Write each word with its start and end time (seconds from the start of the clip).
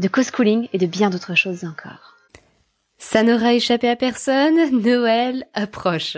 de 0.00 0.08
co-schooling 0.08 0.68
et 0.72 0.78
de 0.78 0.86
bien 0.86 1.10
d'autres 1.10 1.36
choses 1.36 1.64
encore. 1.64 2.16
Ça 2.98 3.22
n'aura 3.22 3.54
échappé 3.54 3.88
à 3.88 3.96
personne, 3.96 4.80
Noël 4.82 5.46
approche. 5.54 6.16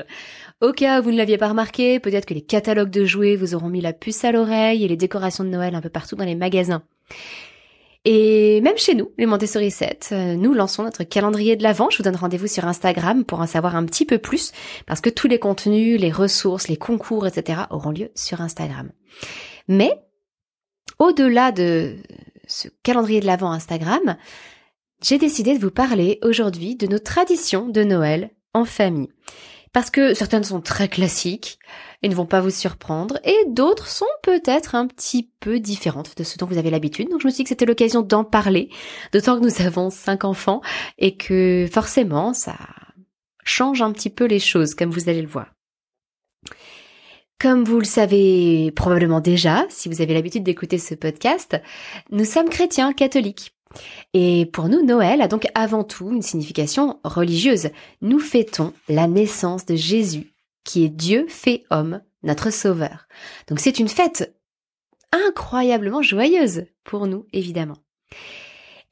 Au 0.60 0.72
cas 0.72 1.00
où 1.00 1.04
vous 1.04 1.10
ne 1.10 1.16
l'aviez 1.16 1.38
pas 1.38 1.48
remarqué, 1.48 2.00
peut-être 2.00 2.26
que 2.26 2.34
les 2.34 2.42
catalogues 2.42 2.90
de 2.90 3.04
jouets 3.04 3.36
vous 3.36 3.54
auront 3.54 3.68
mis 3.68 3.80
la 3.80 3.92
puce 3.92 4.24
à 4.24 4.32
l'oreille 4.32 4.84
et 4.84 4.88
les 4.88 4.96
décorations 4.96 5.44
de 5.44 5.48
Noël 5.48 5.74
un 5.74 5.80
peu 5.80 5.88
partout 5.88 6.16
dans 6.16 6.24
les 6.24 6.36
magasins. 6.36 6.82
Et 8.04 8.60
même 8.62 8.78
chez 8.78 8.94
nous, 8.94 9.12
les 9.16 9.26
Montessori 9.26 9.70
7, 9.70 10.10
euh, 10.12 10.34
nous 10.34 10.54
lançons 10.54 10.82
notre 10.82 11.04
calendrier 11.04 11.54
de 11.54 11.62
l'Avent. 11.62 11.88
Je 11.90 11.98
vous 11.98 12.02
donne 12.02 12.16
rendez-vous 12.16 12.48
sur 12.48 12.66
Instagram 12.66 13.24
pour 13.24 13.40
en 13.40 13.46
savoir 13.46 13.76
un 13.76 13.84
petit 13.84 14.04
peu 14.04 14.18
plus, 14.18 14.52
parce 14.86 15.00
que 15.00 15.10
tous 15.10 15.28
les 15.28 15.38
contenus, 15.38 16.00
les 16.00 16.10
ressources, 16.10 16.66
les 16.66 16.76
concours, 16.76 17.28
etc. 17.28 17.62
auront 17.70 17.90
lieu 17.90 18.10
sur 18.16 18.40
Instagram. 18.40 18.90
Mais, 19.68 19.92
au-delà 20.98 21.52
de 21.52 21.96
ce 22.52 22.68
calendrier 22.82 23.20
de 23.20 23.26
l'Avent 23.26 23.52
Instagram, 23.52 24.16
j'ai 25.02 25.18
décidé 25.18 25.56
de 25.56 25.60
vous 25.62 25.70
parler 25.70 26.18
aujourd'hui 26.22 26.76
de 26.76 26.86
nos 26.86 26.98
traditions 26.98 27.68
de 27.68 27.82
Noël 27.82 28.30
en 28.54 28.64
famille. 28.64 29.08
Parce 29.72 29.90
que 29.90 30.12
certaines 30.12 30.44
sont 30.44 30.60
très 30.60 30.88
classiques 30.88 31.58
et 32.02 32.08
ne 32.08 32.14
vont 32.14 32.26
pas 32.26 32.42
vous 32.42 32.50
surprendre, 32.50 33.18
et 33.24 33.36
d'autres 33.48 33.88
sont 33.88 34.04
peut-être 34.22 34.74
un 34.74 34.86
petit 34.86 35.30
peu 35.40 35.60
différentes 35.60 36.16
de 36.16 36.24
ce 36.24 36.36
dont 36.36 36.46
vous 36.46 36.58
avez 36.58 36.68
l'habitude. 36.68 37.08
Donc 37.08 37.22
je 37.22 37.26
me 37.26 37.32
suis 37.32 37.38
dit 37.38 37.44
que 37.44 37.48
c'était 37.48 37.64
l'occasion 37.64 38.02
d'en 38.02 38.22
parler, 38.22 38.68
d'autant 39.12 39.40
que 39.40 39.44
nous 39.44 39.66
avons 39.66 39.88
cinq 39.88 40.24
enfants 40.24 40.60
et 40.98 41.16
que 41.16 41.66
forcément 41.72 42.34
ça 42.34 42.56
change 43.44 43.80
un 43.80 43.92
petit 43.92 44.10
peu 44.10 44.26
les 44.26 44.40
choses, 44.40 44.74
comme 44.74 44.90
vous 44.90 45.08
allez 45.08 45.22
le 45.22 45.28
voir. 45.28 45.46
Comme 47.42 47.64
vous 47.64 47.80
le 47.80 47.84
savez 47.84 48.70
probablement 48.70 49.18
déjà, 49.18 49.66
si 49.68 49.88
vous 49.88 50.00
avez 50.00 50.14
l'habitude 50.14 50.44
d'écouter 50.44 50.78
ce 50.78 50.94
podcast, 50.94 51.60
nous 52.12 52.24
sommes 52.24 52.48
chrétiens 52.48 52.92
catholiques. 52.92 53.52
Et 54.14 54.46
pour 54.46 54.68
nous, 54.68 54.86
Noël 54.86 55.20
a 55.20 55.26
donc 55.26 55.48
avant 55.56 55.82
tout 55.82 56.12
une 56.12 56.22
signification 56.22 57.00
religieuse. 57.02 57.70
Nous 58.00 58.20
fêtons 58.20 58.72
la 58.88 59.08
naissance 59.08 59.66
de 59.66 59.74
Jésus, 59.74 60.34
qui 60.62 60.84
est 60.84 60.88
Dieu 60.88 61.26
fait 61.28 61.64
homme, 61.70 62.00
notre 62.22 62.50
sauveur. 62.50 63.08
Donc 63.48 63.58
c'est 63.58 63.80
une 63.80 63.88
fête 63.88 64.36
incroyablement 65.10 66.00
joyeuse 66.00 66.66
pour 66.84 67.08
nous, 67.08 67.26
évidemment. 67.32 67.78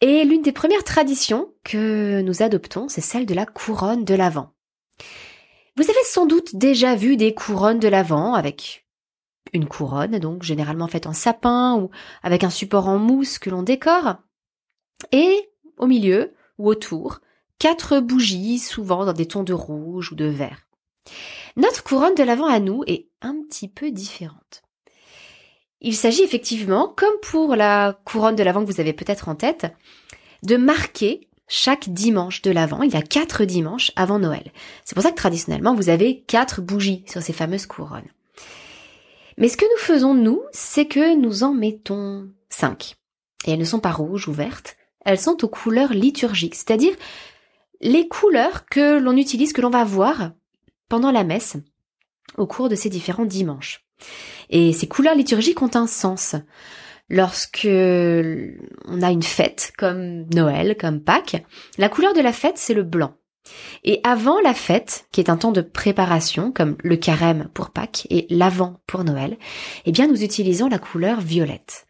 Et 0.00 0.24
l'une 0.24 0.42
des 0.42 0.50
premières 0.50 0.82
traditions 0.82 1.54
que 1.62 2.20
nous 2.22 2.42
adoptons, 2.42 2.88
c'est 2.88 3.00
celle 3.00 3.26
de 3.26 3.34
la 3.34 3.46
couronne 3.46 4.04
de 4.04 4.14
l'Avent. 4.16 4.50
Vous 5.80 5.88
avez 5.88 6.04
sans 6.04 6.26
doute 6.26 6.56
déjà 6.56 6.94
vu 6.94 7.16
des 7.16 7.32
couronnes 7.32 7.78
de 7.78 7.88
l'Avent 7.88 8.34
avec 8.34 8.86
une 9.54 9.66
couronne, 9.66 10.18
donc 10.18 10.42
généralement 10.42 10.88
faite 10.88 11.06
en 11.06 11.14
sapin 11.14 11.74
ou 11.74 11.88
avec 12.22 12.44
un 12.44 12.50
support 12.50 12.86
en 12.86 12.98
mousse 12.98 13.38
que 13.38 13.48
l'on 13.48 13.62
décore. 13.62 14.16
Et 15.10 15.48
au 15.78 15.86
milieu 15.86 16.34
ou 16.58 16.68
autour, 16.68 17.20
quatre 17.58 17.98
bougies, 18.00 18.58
souvent 18.58 19.06
dans 19.06 19.14
des 19.14 19.24
tons 19.24 19.42
de 19.42 19.54
rouge 19.54 20.12
ou 20.12 20.16
de 20.16 20.26
vert. 20.26 20.66
Notre 21.56 21.82
couronne 21.82 22.14
de 22.14 22.24
l'avant 22.24 22.48
à 22.48 22.60
nous 22.60 22.84
est 22.86 23.08
un 23.22 23.40
petit 23.48 23.68
peu 23.68 23.90
différente. 23.90 24.60
Il 25.80 25.96
s'agit 25.96 26.24
effectivement, 26.24 26.92
comme 26.94 27.18
pour 27.22 27.56
la 27.56 27.98
couronne 28.04 28.36
de 28.36 28.42
l'avant 28.42 28.62
que 28.62 28.70
vous 28.70 28.82
avez 28.82 28.92
peut-être 28.92 29.30
en 29.30 29.34
tête, 29.34 29.74
de 30.42 30.58
marquer 30.58 31.29
chaque 31.50 31.88
dimanche 31.88 32.42
de 32.42 32.52
l'avant. 32.52 32.82
Il 32.82 32.92
y 32.92 32.96
a 32.96 33.02
quatre 33.02 33.44
dimanches 33.44 33.90
avant 33.96 34.20
Noël. 34.20 34.52
C'est 34.84 34.94
pour 34.94 35.02
ça 35.02 35.10
que 35.10 35.16
traditionnellement, 35.16 35.74
vous 35.74 35.88
avez 35.88 36.20
quatre 36.28 36.62
bougies 36.62 37.04
sur 37.08 37.20
ces 37.20 37.32
fameuses 37.32 37.66
couronnes. 37.66 38.08
Mais 39.36 39.48
ce 39.48 39.56
que 39.56 39.64
nous 39.64 39.80
faisons, 39.80 40.14
nous, 40.14 40.40
c'est 40.52 40.86
que 40.86 41.16
nous 41.16 41.42
en 41.42 41.52
mettons 41.52 42.28
cinq. 42.48 42.94
Et 43.44 43.50
elles 43.50 43.58
ne 43.58 43.64
sont 43.64 43.80
pas 43.80 43.90
rouges 43.90 44.28
ou 44.28 44.32
vertes, 44.32 44.76
elles 45.04 45.18
sont 45.18 45.44
aux 45.44 45.48
couleurs 45.48 45.92
liturgiques, 45.92 46.54
c'est-à-dire 46.54 46.94
les 47.80 48.06
couleurs 48.06 48.66
que 48.66 48.98
l'on 48.98 49.16
utilise, 49.16 49.52
que 49.52 49.60
l'on 49.60 49.70
va 49.70 49.82
voir 49.82 50.32
pendant 50.88 51.10
la 51.10 51.24
messe 51.24 51.56
au 52.36 52.46
cours 52.46 52.68
de 52.68 52.76
ces 52.76 52.90
différents 52.90 53.24
dimanches. 53.24 53.84
Et 54.50 54.72
ces 54.72 54.86
couleurs 54.86 55.14
liturgiques 55.16 55.62
ont 55.62 55.70
un 55.74 55.86
sens. 55.88 56.36
Lorsque 57.10 57.66
on 57.66 59.02
a 59.02 59.10
une 59.10 59.22
fête 59.22 59.72
comme 59.76 60.26
Noël, 60.32 60.76
comme 60.78 61.00
Pâques, 61.00 61.44
la 61.76 61.88
couleur 61.88 62.14
de 62.14 62.20
la 62.20 62.32
fête, 62.32 62.56
c'est 62.56 62.74
le 62.74 62.84
blanc. 62.84 63.14
Et 63.82 64.00
avant 64.04 64.40
la 64.40 64.54
fête, 64.54 65.06
qui 65.10 65.20
est 65.20 65.30
un 65.30 65.36
temps 65.36 65.50
de 65.50 65.60
préparation, 65.60 66.52
comme 66.52 66.76
le 66.84 66.96
carême 66.96 67.48
pour 67.52 67.70
Pâques 67.70 68.06
et 68.10 68.26
l'avant 68.30 68.80
pour 68.86 69.02
Noël, 69.02 69.36
eh 69.86 69.92
bien, 69.92 70.06
nous 70.06 70.22
utilisons 70.22 70.68
la 70.68 70.78
couleur 70.78 71.20
violette. 71.20 71.86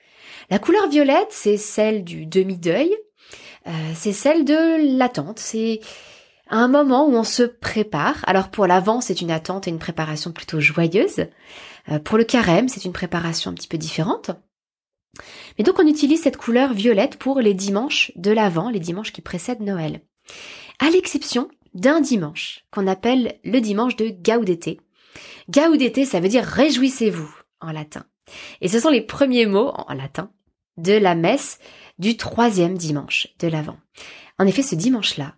La 0.49 0.59
couleur 0.59 0.89
violette, 0.89 1.29
c'est 1.31 1.59
celle 1.59 2.03
du 2.03 2.25
demi-deuil, 2.27 2.91
euh, 3.67 3.71
c'est 3.95 4.13
celle 4.13 4.45
de 4.45 4.97
l'attente, 4.99 5.39
c'est 5.39 5.81
un 6.49 6.67
moment 6.67 7.07
où 7.07 7.15
on 7.15 7.25
se 7.25 7.43
prépare. 7.43 8.17
Alors 8.27 8.51
pour 8.51 8.67
l'avant, 8.67 9.01
c'est 9.01 9.21
une 9.21 9.31
attente 9.31 9.69
et 9.69 9.71
une 9.71 9.79
préparation 9.79 10.33
plutôt 10.33 10.61
joyeuse. 10.61 11.27
Euh, 11.91 11.99
pour 11.99 12.19
le 12.19 12.25
carême, 12.25 12.69
c'est 12.69 12.85
une 12.85 12.93
préparation 12.93 13.51
un 13.51 13.55
petit 13.55 13.69
peu 13.69 13.79
différente. 13.79 14.33
Mais 15.59 15.65
donc 15.65 15.79
on 15.79 15.87
utilise 15.87 16.23
cette 16.23 16.37
couleur 16.37 16.73
violette 16.73 17.17
pour 17.17 17.41
les 17.41 17.55
dimanches 17.55 18.13
de 18.17 18.31
l'avant, 18.31 18.71
les 18.71 18.81
dimanches 18.81 19.13
qui 19.13 19.23
précèdent 19.23 19.61
Noël. 19.61 20.01
À 20.79 20.91
l'exception 20.91 21.49
d'un 21.75 22.01
dimanche 22.01 22.65
qu'on 22.71 22.87
appelle 22.87 23.39
le 23.45 23.61
dimanche 23.61 23.97
de 23.97 24.09
Gaudete. 24.09 24.79
Gaudete, 25.49 26.05
ça 26.05 26.21
veut 26.21 26.29
dire 26.29 26.45
réjouissez-vous 26.45 27.35
en 27.61 27.73
latin. 27.73 28.05
Et 28.61 28.69
ce 28.69 28.81
sont 28.81 28.91
les 28.91 29.01
premiers 29.01 29.47
mots 29.47 29.73
en 29.75 29.95
latin 29.95 30.31
de 30.77 30.93
la 30.93 31.15
messe 31.15 31.59
du 31.99 32.17
troisième 32.17 32.79
dimanche 32.79 33.29
de 33.39 33.49
l'Avent. 33.49 33.79
En 34.39 34.47
effet, 34.47 34.63
ce 34.63 34.75
dimanche-là, 34.75 35.35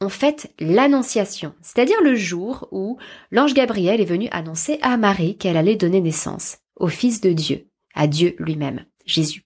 on 0.00 0.08
fête 0.08 0.52
l'Annonciation, 0.58 1.54
c'est-à-dire 1.62 2.00
le 2.02 2.14
jour 2.14 2.68
où 2.72 2.98
l'ange 3.30 3.54
Gabriel 3.54 4.00
est 4.00 4.06
venu 4.06 4.28
annoncer 4.32 4.78
à 4.82 4.96
Marie 4.96 5.38
qu'elle 5.38 5.56
allait 5.56 5.76
donner 5.76 6.00
naissance 6.00 6.58
au 6.76 6.88
Fils 6.88 7.20
de 7.20 7.32
Dieu, 7.32 7.68
à 7.94 8.06
Dieu 8.06 8.34
lui-même, 8.38 8.84
Jésus. 9.04 9.44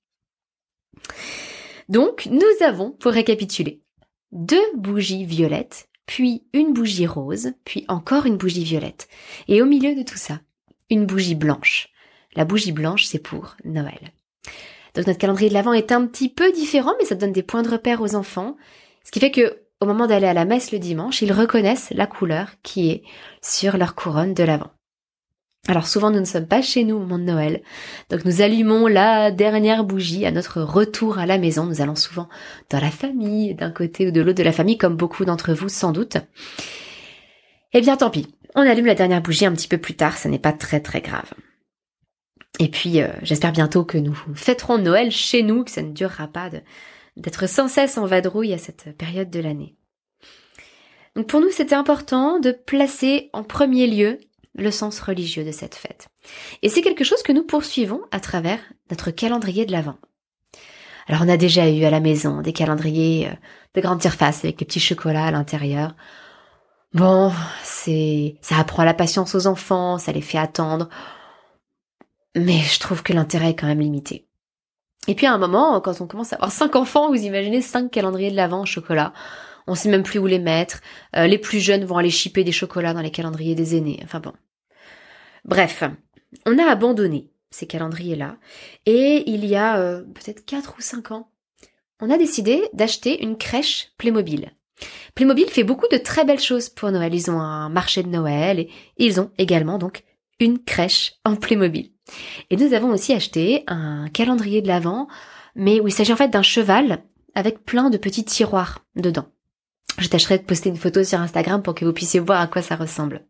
Donc, 1.89 2.27
nous 2.31 2.65
avons, 2.65 2.91
pour 2.91 3.13
récapituler, 3.13 3.83
deux 4.33 4.77
bougies 4.77 5.25
violettes, 5.25 5.89
puis 6.07 6.45
une 6.53 6.73
bougie 6.73 7.07
rose, 7.07 7.53
puis 7.65 7.85
encore 7.89 8.27
une 8.27 8.37
bougie 8.37 8.65
violette. 8.65 9.09
Et 9.47 9.63
au 9.63 9.67
milieu 9.67 9.95
de 9.95 10.03
tout 10.03 10.17
ça, 10.17 10.41
une 10.91 11.07
bougie 11.07 11.35
blanche. 11.35 11.89
La 12.35 12.45
bougie 12.45 12.73
blanche, 12.73 13.05
c'est 13.05 13.19
pour 13.19 13.57
Noël. 13.65 14.13
Donc 14.95 15.07
notre 15.07 15.19
calendrier 15.19 15.49
de 15.49 15.55
l'Avent 15.55 15.73
est 15.73 15.93
un 15.93 16.07
petit 16.07 16.29
peu 16.29 16.51
différent, 16.53 16.95
mais 16.99 17.05
ça 17.05 17.15
donne 17.15 17.33
des 17.33 17.43
points 17.43 17.63
de 17.63 17.71
repère 17.71 18.01
aux 18.01 18.15
enfants. 18.15 18.57
Ce 19.05 19.11
qui 19.11 19.21
fait 19.21 19.31
que 19.31 19.63
au 19.81 19.87
moment 19.87 20.07
d'aller 20.07 20.27
à 20.27 20.35
la 20.35 20.45
messe 20.45 20.73
le 20.73 20.79
dimanche, 20.79 21.23
ils 21.23 21.33
reconnaissent 21.33 21.91
la 21.91 22.07
couleur 22.07 22.51
qui 22.63 22.91
est 22.91 23.03
sur 23.43 23.77
leur 23.77 23.95
couronne 23.95 24.35
de 24.35 24.43
l'Avent. 24.43 24.73
Alors 25.69 25.87
souvent 25.87 26.11
nous 26.11 26.21
ne 26.21 26.25
sommes 26.25 26.47
pas 26.47 26.63
chez 26.63 26.83
nous 26.83 26.97
au 26.97 27.01
moment 27.01 27.19
de 27.19 27.25
Noël, 27.25 27.63
donc 28.09 28.25
nous 28.25 28.41
allumons 28.41 28.87
la 28.87 29.31
dernière 29.31 29.85
bougie 29.85 30.25
à 30.25 30.31
notre 30.31 30.63
retour 30.63 31.19
à 31.19 31.27
la 31.27 31.37
maison. 31.37 31.67
Nous 31.67 31.83
allons 31.83 31.95
souvent 31.95 32.31
dans 32.71 32.81
la 32.81 32.91
famille, 32.91 33.55
d'un 33.55 33.71
côté 33.71 34.09
ou 34.09 34.11
de 34.11 34.23
l'autre 34.23 34.39
de 34.39 34.43
la 34.43 34.53
famille, 34.53 34.79
comme 34.79 34.97
beaucoup 34.97 35.27
d'entre 35.27 35.53
vous 35.53 35.69
sans 35.69 35.93
doute. 35.93 36.17
Eh 37.75 37.83
bien 37.83 37.99
tant 37.99 38.09
pis, 38.09 38.35
on 38.55 38.63
allume 38.63 38.87
la 38.87 38.95
dernière 38.95 39.21
bougie 39.21 39.45
un 39.45 39.53
petit 39.53 39.69
peu 39.69 39.77
plus 39.77 39.95
tard, 39.95 40.17
ça 40.17 40.31
n'est 40.31 40.39
pas 40.39 40.55
très 40.55 40.81
très 40.81 41.03
grave. 41.03 41.31
Et 42.61 42.69
puis, 42.69 43.03
euh, 43.03 43.09
j'espère 43.23 43.53
bientôt 43.53 43.85
que 43.85 43.99
nous 43.99 44.17
fêterons 44.35 44.79
Noël 44.79 45.11
chez 45.11 45.43
nous, 45.43 45.65
que 45.65 45.71
ça 45.71 45.83
ne 45.83 45.93
durera 45.93 46.29
pas 46.29 46.49
d'être 47.19 47.47
sans 47.47 47.69
cesse 47.69 47.99
en 47.99 48.07
vadrouille 48.07 48.55
à 48.55 48.59
cette 48.59 48.97
période 48.97 49.29
de 49.29 49.41
l'année. 49.41 49.77
Donc 51.15 51.27
pour 51.27 51.41
nous, 51.43 51.51
c'était 51.51 51.75
important 51.75 52.41
de 52.41 52.53
placer 52.53 53.29
en 53.35 53.45
premier 53.45 53.87
lieu 53.87 54.19
le 54.59 54.71
sens 54.71 55.01
religieux 55.01 55.45
de 55.45 55.53
cette 55.53 55.75
fête. 55.75 56.09
Et 56.63 56.69
c'est 56.69 56.83
quelque 56.83 57.05
chose 57.05 57.23
que 57.23 57.33
nous 57.33 57.45
poursuivons 57.45 58.03
à 58.11 58.21
travers 58.21 58.59
notre 58.91 59.11
calendrier 59.11 59.65
de 59.65 59.73
l'Avent. 59.73 59.97
Alors 61.07 61.23
on 61.25 61.29
a 61.29 61.39
déjà 61.39 61.71
eu 61.71 61.85
à 61.85 61.91
la 61.91 62.01
maison 62.01 62.43
des 62.43 62.53
calendriers 62.53 63.29
euh, 63.29 63.35
de 63.75 63.81
grande 63.81 64.03
surface 64.03 64.45
avec 64.45 64.59
des 64.59 64.67
petits 64.67 64.81
chocolats 64.81 65.27
à 65.27 65.31
l'intérieur. 65.31 65.95
Bon, 66.93 67.33
c'est 67.63 68.37
ça 68.43 68.59
apprend 68.59 68.85
la 68.85 68.95
patience 68.95 69.35
aux 69.35 69.47
enfants, 69.47 69.99
ça 69.99 70.13
les 70.13 70.21
fait 70.21 70.39
attendre 70.39 70.89
mais 72.39 72.61
je 72.61 72.79
trouve 72.79 73.03
que 73.03 73.13
l'intérêt 73.13 73.51
est 73.51 73.57
quand 73.57 73.67
même 73.67 73.81
limité. 73.81 74.27
Et 75.07 75.15
puis 75.15 75.27
à 75.27 75.33
un 75.33 75.39
moment, 75.39 75.81
quand 75.81 76.01
on 76.01 76.07
commence 76.07 76.33
à 76.33 76.37
avoir 76.37 76.53
cinq 76.53 76.77
enfants, 76.77 77.09
vous 77.09 77.23
imaginez 77.23 77.63
cinq 77.63 77.91
calendriers 77.91 78.31
de 78.31 78.37
l'Avent 78.37 78.61
en 78.61 78.65
chocolat. 78.65 79.13
On 79.67 79.75
sait 79.75 79.91
même 79.91 80.03
plus 80.03 80.19
où 80.19 80.27
les 80.27 80.39
mettre. 80.39 80.81
Euh, 81.17 81.27
les 81.27 81.39
plus 81.39 81.61
jeunes 81.61 81.85
vont 81.85 81.99
aller 81.99 82.11
chipper 82.11 82.45
des 82.45 82.53
chocolats 82.53 82.95
dans 82.95 83.01
les 83.01 83.11
calendriers 83.11 83.55
des 83.55 83.77
aînés. 83.77 84.01
Enfin 84.05 84.21
bon. 84.21 84.33
Bref, 85.49 85.83
on 86.45 86.59
a 86.59 86.65
abandonné 86.65 87.31
ces 87.51 87.67
calendriers-là. 87.67 88.37
Et 88.85 89.25
il 89.31 89.47
y 89.47 89.57
a 89.57 89.79
euh, 89.79 90.03
peut-être 90.03 90.45
quatre 90.45 90.75
ou 90.77 90.83
cinq 90.83 91.11
ans, 91.11 91.31
on 92.01 92.11
a 92.11 92.19
décidé 92.19 92.69
d'acheter 92.75 93.25
une 93.25 93.39
crèche 93.39 93.89
Playmobil. 93.97 94.53
Playmobil 95.15 95.49
fait 95.49 95.65
beaucoup 95.65 95.89
de 95.91 95.97
très 95.97 96.27
belles 96.27 96.39
choses 96.39 96.69
pour 96.69 96.93
Noël. 96.93 97.15
Ils 97.15 97.31
ont 97.31 97.41
un 97.41 97.71
marché 97.71 98.03
de 98.03 98.09
Noël 98.09 98.61
et 98.61 98.71
ils 98.99 99.21
ont 99.21 99.31
également 99.39 99.79
donc 99.79 100.05
une 100.39 100.63
crèche 100.63 101.15
en 101.25 101.35
Playmobil. 101.35 101.93
Et 102.51 102.57
nous 102.57 102.75
avons 102.75 102.91
aussi 102.91 103.15
acheté 103.15 103.65
un 103.69 104.09
calendrier 104.11 104.61
de 104.61 104.69
l'Avent, 104.69 105.09
mais 105.57 105.81
où 105.81 105.89
il 105.89 105.93
s'agit 105.93 106.13
en 106.13 106.17
fait 106.17 106.29
d'un 106.29 106.43
cheval 106.43 107.03
avec 107.35 107.65
plein 107.65 107.89
de 107.89 107.97
petits 107.97 108.25
tiroirs 108.25 108.85
dedans. 108.97 109.27
Je 109.97 110.09
tâcherai 110.09 110.37
de 110.37 110.45
poster 110.45 110.69
une 110.69 110.77
photo 110.77 111.03
sur 111.03 111.21
Instagram 111.21 111.63
pour 111.63 111.75
que 111.75 111.87
vous 111.87 111.95
puissiez 111.95 112.21
voir 112.21 112.43
à 112.43 112.47
quoi 112.49 112.61
ça 112.61 112.77
ressemble. 112.77 113.25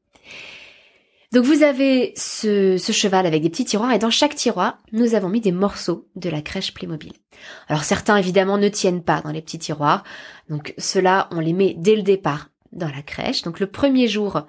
Donc 1.32 1.44
vous 1.44 1.62
avez 1.62 2.14
ce, 2.16 2.78
cheval 2.78 3.26
avec 3.26 3.42
des 3.42 3.50
petits 3.50 3.66
tiroirs 3.66 3.92
et 3.92 3.98
dans 3.98 4.10
chaque 4.10 4.34
tiroir, 4.34 4.78
nous 4.92 5.14
avons 5.14 5.28
mis 5.28 5.40
des 5.40 5.52
morceaux 5.52 6.08
de 6.16 6.30
la 6.30 6.40
crèche 6.40 6.72
Playmobil. 6.72 7.12
Alors 7.68 7.84
certains 7.84 8.16
évidemment 8.16 8.56
ne 8.56 8.68
tiennent 8.68 9.02
pas 9.02 9.20
dans 9.20 9.30
les 9.30 9.42
petits 9.42 9.58
tiroirs, 9.58 10.04
donc 10.48 10.74
ceux-là 10.78 11.28
on 11.30 11.40
les 11.40 11.52
met 11.52 11.74
dès 11.76 11.96
le 11.96 12.02
départ 12.02 12.48
dans 12.72 12.88
la 12.88 13.02
crèche. 13.02 13.42
Donc 13.42 13.60
le 13.60 13.66
premier 13.66 14.08
jour, 14.08 14.46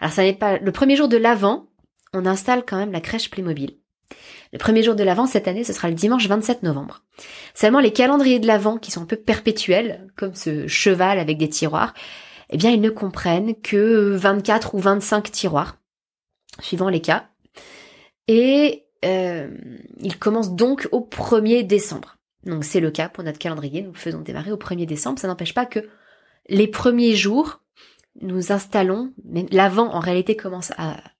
alors 0.00 0.12
ça 0.12 0.22
n'est 0.22 0.32
pas 0.32 0.58
le 0.58 0.72
premier 0.72 0.96
jour 0.96 1.08
de 1.08 1.18
l'avant, 1.18 1.66
on 2.14 2.24
installe 2.24 2.64
quand 2.66 2.78
même 2.78 2.92
la 2.92 3.00
crèche 3.00 3.30
Playmobil. 3.30 3.76
Le 4.52 4.58
premier 4.58 4.82
jour 4.82 4.94
de 4.94 5.02
l'Avent 5.02 5.26
cette 5.26 5.48
année, 5.48 5.64
ce 5.64 5.72
sera 5.72 5.88
le 5.88 5.94
dimanche 5.94 6.26
27 6.28 6.62
novembre. 6.62 7.02
Seulement 7.54 7.80
les 7.80 7.92
calendriers 7.92 8.38
de 8.38 8.46
l'Avent, 8.46 8.76
qui 8.76 8.90
sont 8.90 9.02
un 9.02 9.06
peu 9.06 9.16
perpétuels, 9.16 10.08
comme 10.16 10.34
ce 10.34 10.66
cheval 10.66 11.18
avec 11.18 11.38
des 11.38 11.48
tiroirs, 11.48 11.94
eh 12.50 12.58
bien 12.58 12.70
ils 12.70 12.80
ne 12.80 12.90
comprennent 12.90 13.54
que 13.54 14.14
24 14.14 14.74
ou 14.74 14.78
25 14.78 15.30
tiroirs, 15.32 15.78
suivant 16.60 16.88
les 16.88 17.00
cas. 17.00 17.28
Et 18.28 18.86
euh, 19.04 19.48
ils 20.00 20.18
commencent 20.18 20.54
donc 20.54 20.88
au 20.92 21.00
1er 21.00 21.66
décembre. 21.66 22.16
Donc 22.44 22.64
c'est 22.64 22.80
le 22.80 22.90
cas 22.90 23.08
pour 23.08 23.24
notre 23.24 23.38
calendrier, 23.38 23.82
nous 23.82 23.94
faisons 23.94 24.20
démarrer 24.20 24.52
au 24.52 24.56
1er 24.56 24.86
décembre. 24.86 25.18
Ça 25.18 25.28
n'empêche 25.28 25.54
pas 25.54 25.66
que 25.66 25.80
les 26.48 26.66
premiers 26.66 27.14
jours 27.14 27.60
nous 28.20 28.52
installons, 28.52 29.12
mais 29.24 29.46
l'avant 29.50 29.94
en 29.94 29.98
réalité 29.98 30.36
commence 30.36 30.70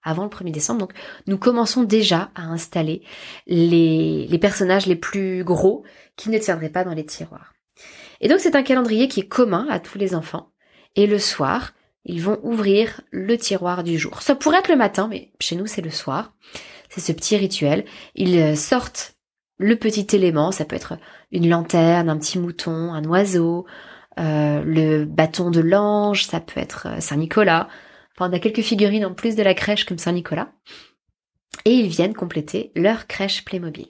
avant 0.02 0.24
le 0.24 0.28
1er 0.28 0.50
décembre, 0.50 0.80
donc 0.80 0.92
nous 1.26 1.38
commençons 1.38 1.84
déjà 1.84 2.30
à 2.34 2.42
installer 2.42 3.02
les 3.46 4.38
personnages 4.38 4.84
les 4.84 4.96
plus 4.96 5.42
gros 5.42 5.84
qui 6.16 6.28
ne 6.28 6.38
tiendraient 6.38 6.68
pas 6.68 6.84
dans 6.84 6.92
les 6.92 7.06
tiroirs. 7.06 7.54
Et 8.20 8.28
donc 8.28 8.40
c'est 8.40 8.56
un 8.56 8.62
calendrier 8.62 9.08
qui 9.08 9.20
est 9.20 9.28
commun 9.28 9.66
à 9.68 9.80
tous 9.80 9.98
les 9.98 10.14
enfants. 10.14 10.52
Et 10.94 11.06
le 11.06 11.18
soir, 11.18 11.72
ils 12.04 12.22
vont 12.22 12.40
ouvrir 12.42 13.00
le 13.10 13.36
tiroir 13.36 13.84
du 13.84 13.98
jour. 13.98 14.22
Ça 14.22 14.34
pourrait 14.34 14.58
être 14.58 14.68
le 14.68 14.76
matin, 14.76 15.08
mais 15.08 15.32
chez 15.40 15.56
nous 15.56 15.66
c'est 15.66 15.82
le 15.82 15.90
soir. 15.90 16.32
C'est 16.88 17.00
ce 17.00 17.12
petit 17.12 17.36
rituel. 17.36 17.84
Ils 18.14 18.38
euh, 18.38 18.54
sortent 18.54 19.14
le 19.58 19.76
petit 19.76 20.14
élément, 20.14 20.52
ça 20.52 20.64
peut 20.64 20.76
être 20.76 20.98
une 21.30 21.48
lanterne, 21.48 22.08
un 22.08 22.18
petit 22.18 22.38
mouton, 22.38 22.92
un 22.92 23.04
oiseau, 23.04 23.66
euh, 24.18 24.62
le 24.64 25.04
bâton 25.04 25.50
de 25.50 25.60
l'ange, 25.60 26.26
ça 26.26 26.40
peut 26.40 26.60
être 26.60 26.88
euh, 26.88 27.00
Saint-Nicolas. 27.00 27.68
Enfin, 28.14 28.28
on 28.28 28.32
a 28.34 28.40
quelques 28.40 28.60
figurines 28.60 29.06
en 29.06 29.14
plus 29.14 29.36
de 29.36 29.42
la 29.42 29.54
crèche 29.54 29.84
comme 29.84 29.98
Saint-Nicolas. 29.98 30.52
Et 31.64 31.72
ils 31.72 31.88
viennent 31.88 32.14
compléter 32.14 32.72
leur 32.74 33.06
crèche 33.06 33.44
Playmobil. 33.44 33.88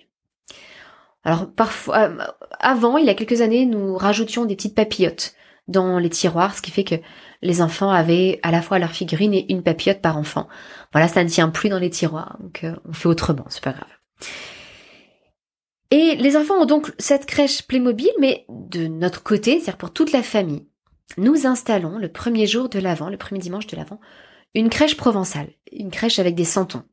Alors 1.25 1.53
parfois, 1.53 2.11
avant, 2.59 2.99
il 2.99 3.07
y 3.07 3.11
a 3.11 3.15
quelques 3.15 3.41
années, 3.41 3.65
nous 3.65 3.97
rajoutions 3.97 4.45
des 4.45 4.57
petites 4.57 4.75
papillotes 4.75 5.35
dans 5.73 5.99
les 5.99 6.11
tiroirs, 6.11 6.55
ce 6.55 6.63
qui 6.63 6.71
fait 6.71 6.85
que 6.85 6.95
les 7.43 7.61
enfants 7.61 7.91
avaient 7.91 8.39
à 8.45 8.53
la 8.53 8.63
fois 8.63 8.79
leur 8.79 8.91
figurine 8.91 9.35
et 9.35 9.47
une 9.51 9.65
papillote 9.65 10.01
par 10.01 10.17
enfant. 10.17 10.47
Voilà, 10.93 11.09
ça 11.09 11.25
ne 11.25 11.29
tient 11.29 11.49
plus 11.49 11.69
dans 11.69 11.81
les 11.81 11.91
tiroirs, 11.91 12.39
donc 12.41 12.65
on 12.89 12.93
fait 12.93 13.09
autrement, 13.09 13.47
c'est 13.49 13.65
pas 13.65 13.73
grave. 13.73 13.89
Et 15.91 16.15
les 16.17 16.37
enfants 16.37 16.63
ont 16.63 16.67
donc 16.67 16.93
cette 16.99 17.27
crèche 17.27 17.67
Playmobil, 17.67 18.13
mais 18.19 18.47
de 18.49 18.87
notre 18.87 19.23
côté, 19.23 19.55
c'est-à-dire 19.55 19.77
pour 19.77 19.93
toute 19.93 20.13
la 20.13 20.23
famille, 20.23 20.67
nous 21.19 21.47
installons 21.47 21.99
le 21.99 22.11
premier 22.11 22.47
jour 22.47 22.69
de 22.69 22.79
l'Avent, 22.79 23.11
le 23.11 23.19
premier 23.19 23.41
dimanche 23.41 23.67
de 23.67 23.77
l'Avent, 23.77 24.01
une 24.55 24.71
crèche 24.71 24.97
provençale, 24.97 25.49
une 25.71 25.91
crèche 25.91 26.19
avec 26.19 26.35
des 26.35 26.45
santons. 26.45 26.85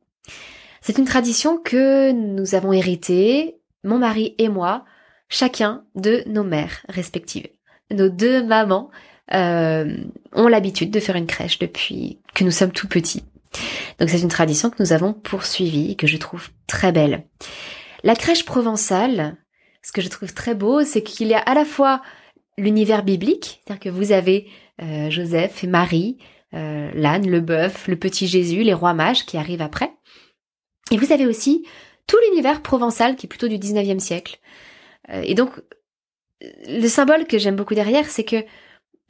C'est 0.82 0.98
une 0.98 1.04
tradition 1.04 1.58
que 1.58 2.12
nous 2.12 2.54
avons 2.54 2.72
héritée, 2.72 3.56
mon 3.84 3.98
mari 3.98 4.34
et 4.38 4.48
moi, 4.48 4.84
chacun 5.28 5.84
de 5.94 6.22
nos 6.26 6.44
mères 6.44 6.84
respectives. 6.88 7.48
Nos 7.90 8.08
deux 8.08 8.44
mamans 8.44 8.90
euh, 9.32 9.96
ont 10.32 10.48
l'habitude 10.48 10.90
de 10.90 11.00
faire 11.00 11.16
une 11.16 11.26
crèche 11.26 11.58
depuis 11.58 12.18
que 12.34 12.44
nous 12.44 12.50
sommes 12.50 12.72
tout 12.72 12.88
petits. 12.88 13.24
Donc 13.98 14.08
c'est 14.08 14.20
une 14.20 14.28
tradition 14.28 14.70
que 14.70 14.82
nous 14.82 14.92
avons 14.92 15.12
poursuivie 15.12 15.90
et 15.90 15.96
que 15.96 16.06
je 16.06 16.16
trouve 16.16 16.50
très 16.66 16.92
belle. 16.92 17.24
La 18.02 18.14
crèche 18.14 18.44
provençale, 18.44 19.36
ce 19.82 19.92
que 19.92 20.00
je 20.00 20.08
trouve 20.08 20.32
très 20.32 20.54
beau, 20.54 20.84
c'est 20.84 21.02
qu'il 21.02 21.28
y 21.28 21.34
a 21.34 21.38
à 21.38 21.54
la 21.54 21.64
fois 21.64 22.02
l'univers 22.58 23.02
biblique, 23.02 23.60
c'est-à-dire 23.64 23.82
que 23.82 23.88
vous 23.88 24.12
avez 24.12 24.48
euh, 24.82 25.10
Joseph 25.10 25.64
et 25.64 25.66
Marie, 25.66 26.18
euh, 26.54 26.90
l'âne, 26.94 27.28
le 27.28 27.40
bœuf, 27.40 27.88
le 27.88 27.96
petit 27.96 28.26
Jésus, 28.26 28.62
les 28.62 28.74
rois 28.74 28.94
mages 28.94 29.26
qui 29.26 29.36
arrivent 29.36 29.62
après. 29.62 29.92
Et 30.90 30.96
vous 30.96 31.12
avez 31.12 31.26
aussi 31.26 31.64
tout 32.06 32.16
l'univers 32.28 32.62
provençal 32.62 33.16
qui 33.16 33.26
est 33.26 33.28
plutôt 33.28 33.48
du 33.48 33.58
19e 33.58 34.00
siècle. 34.00 34.38
Euh, 35.10 35.22
et 35.24 35.34
donc, 35.34 35.50
le 36.40 36.88
symbole 36.88 37.26
que 37.26 37.38
j'aime 37.38 37.56
beaucoup 37.56 37.74
derrière, 37.74 38.08
c'est 38.08 38.24
que 38.24 38.44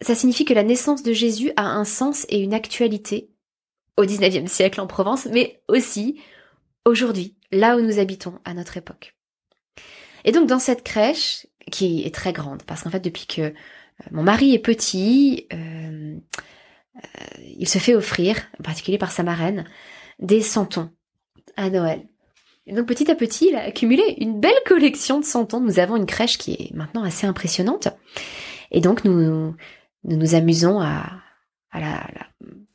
ça 0.00 0.14
signifie 0.14 0.44
que 0.44 0.54
la 0.54 0.62
naissance 0.62 1.02
de 1.02 1.12
Jésus 1.12 1.52
a 1.56 1.66
un 1.66 1.84
sens 1.84 2.26
et 2.28 2.40
une 2.40 2.54
actualité 2.54 3.30
au 3.96 4.04
19e 4.04 4.46
siècle 4.46 4.80
en 4.80 4.86
Provence, 4.86 5.26
mais 5.26 5.62
aussi 5.68 6.20
aujourd'hui, 6.84 7.36
là 7.52 7.76
où 7.76 7.80
nous 7.80 7.98
habitons 7.98 8.38
à 8.44 8.54
notre 8.54 8.76
époque. 8.76 9.14
Et 10.24 10.32
donc 10.32 10.48
dans 10.48 10.58
cette 10.58 10.82
crèche, 10.82 11.46
qui 11.70 12.02
est 12.04 12.14
très 12.14 12.32
grande, 12.32 12.62
parce 12.64 12.82
qu'en 12.82 12.90
fait 12.90 13.00
depuis 13.00 13.26
que 13.26 13.42
euh, 13.42 13.52
mon 14.10 14.22
mari 14.22 14.54
est 14.54 14.58
petit, 14.58 15.46
euh, 15.52 16.16
euh, 16.96 17.42
il 17.58 17.68
se 17.68 17.78
fait 17.78 17.94
offrir, 17.94 18.36
en 18.58 18.62
particulier 18.62 18.98
par 18.98 19.12
sa 19.12 19.22
marraine, 19.22 19.66
des 20.18 20.42
santons 20.42 20.90
à 21.56 21.70
Noël. 21.70 22.06
Et 22.70 22.72
donc 22.72 22.86
petit 22.86 23.10
à 23.10 23.16
petit, 23.16 23.48
il 23.50 23.56
a 23.56 23.64
accumulé 23.64 24.14
une 24.18 24.38
belle 24.38 24.52
collection 24.64 25.18
de 25.18 25.24
santons. 25.24 25.58
Nous 25.58 25.80
avons 25.80 25.96
une 25.96 26.06
crèche 26.06 26.38
qui 26.38 26.52
est 26.52 26.72
maintenant 26.72 27.02
assez 27.02 27.26
impressionnante. 27.26 27.88
Et 28.70 28.80
donc 28.80 29.04
nous 29.04 29.20
nous, 29.20 29.56
nous 30.04 30.34
amusons 30.36 30.80
à, 30.80 31.04
à 31.72 31.80
la, 31.80 32.06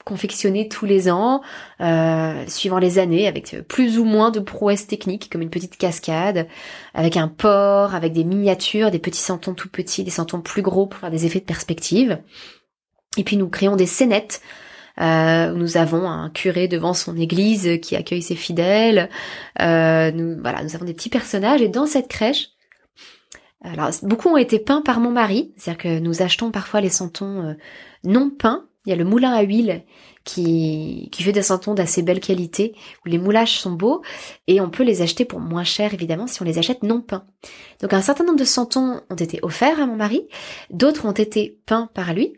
confectionner 0.03 0.67
tous 0.67 0.85
les 0.85 1.09
ans, 1.09 1.41
euh, 1.79 2.43
suivant 2.47 2.77
les 2.77 2.99
années, 2.99 3.25
avec 3.25 3.55
plus 3.69 3.97
ou 3.97 4.03
moins 4.03 4.31
de 4.31 4.41
prouesses 4.41 4.85
techniques, 4.85 5.29
comme 5.31 5.41
une 5.41 5.49
petite 5.49 5.77
cascade, 5.77 6.47
avec 6.93 7.15
un 7.15 7.29
port, 7.29 7.95
avec 7.95 8.11
des 8.11 8.25
miniatures, 8.25 8.91
des 8.91 8.99
petits 8.99 9.21
santons 9.21 9.53
tout 9.53 9.69
petits, 9.69 10.03
des 10.03 10.11
santons 10.11 10.41
plus 10.41 10.61
gros 10.61 10.87
pour 10.87 10.99
faire 10.99 11.09
des 11.09 11.25
effets 11.25 11.39
de 11.39 11.45
perspective. 11.45 12.19
Et 13.17 13.23
puis 13.23 13.37
nous 13.37 13.47
créons 13.47 13.77
des 13.77 13.85
scénettes. 13.85 14.41
Euh, 15.01 15.51
nous 15.51 15.77
avons 15.77 16.07
un 16.09 16.29
curé 16.29 16.67
devant 16.67 16.93
son 16.93 17.17
église 17.17 17.79
qui 17.81 17.95
accueille 17.95 18.21
ses 18.21 18.35
fidèles. 18.35 19.09
Euh, 19.61 20.11
nous, 20.11 20.37
voilà, 20.41 20.63
nous 20.63 20.75
avons 20.75 20.85
des 20.85 20.93
petits 20.93 21.09
personnages 21.09 21.61
et 21.61 21.69
dans 21.69 21.85
cette 21.85 22.07
crèche, 22.07 22.49
alors 23.61 23.89
beaucoup 24.03 24.29
ont 24.29 24.37
été 24.37 24.59
peints 24.59 24.81
par 24.81 24.99
mon 24.99 25.11
mari, 25.11 25.53
c'est-à-dire 25.57 25.81
que 25.81 25.99
nous 25.99 26.21
achetons 26.21 26.51
parfois 26.51 26.81
les 26.81 26.89
santons 26.89 27.41
euh, 27.41 27.53
non 28.03 28.29
peints. 28.29 28.65
Il 28.85 28.91
y 28.91 28.93
a 28.93 28.95
le 28.95 29.03
moulin 29.03 29.33
à 29.33 29.41
huile 29.41 29.83
qui, 30.25 31.09
qui 31.11 31.23
fait 31.23 31.31
des 31.31 31.41
santons 31.41 31.73
d'assez 31.73 32.03
belle 32.03 32.19
qualité, 32.19 32.75
où 33.03 33.09
les 33.09 33.17
moulages 33.17 33.59
sont 33.59 33.71
beaux, 33.71 34.03
et 34.45 34.61
on 34.61 34.69
peut 34.69 34.83
les 34.83 35.01
acheter 35.01 35.25
pour 35.25 35.39
moins 35.39 35.63
cher 35.63 35.95
évidemment 35.95 36.27
si 36.27 36.39
on 36.43 36.45
les 36.45 36.59
achète 36.59 36.83
non 36.83 37.01
peints. 37.01 37.25
Donc 37.81 37.93
un 37.93 38.01
certain 38.01 38.23
nombre 38.23 38.37
de 38.37 38.45
santons 38.45 39.01
ont 39.09 39.15
été 39.15 39.39
offerts 39.41 39.79
à 39.79 39.87
mon 39.87 39.95
mari, 39.95 40.27
d'autres 40.69 41.07
ont 41.07 41.13
été 41.13 41.57
peints 41.65 41.89
par 41.95 42.13
lui, 42.13 42.33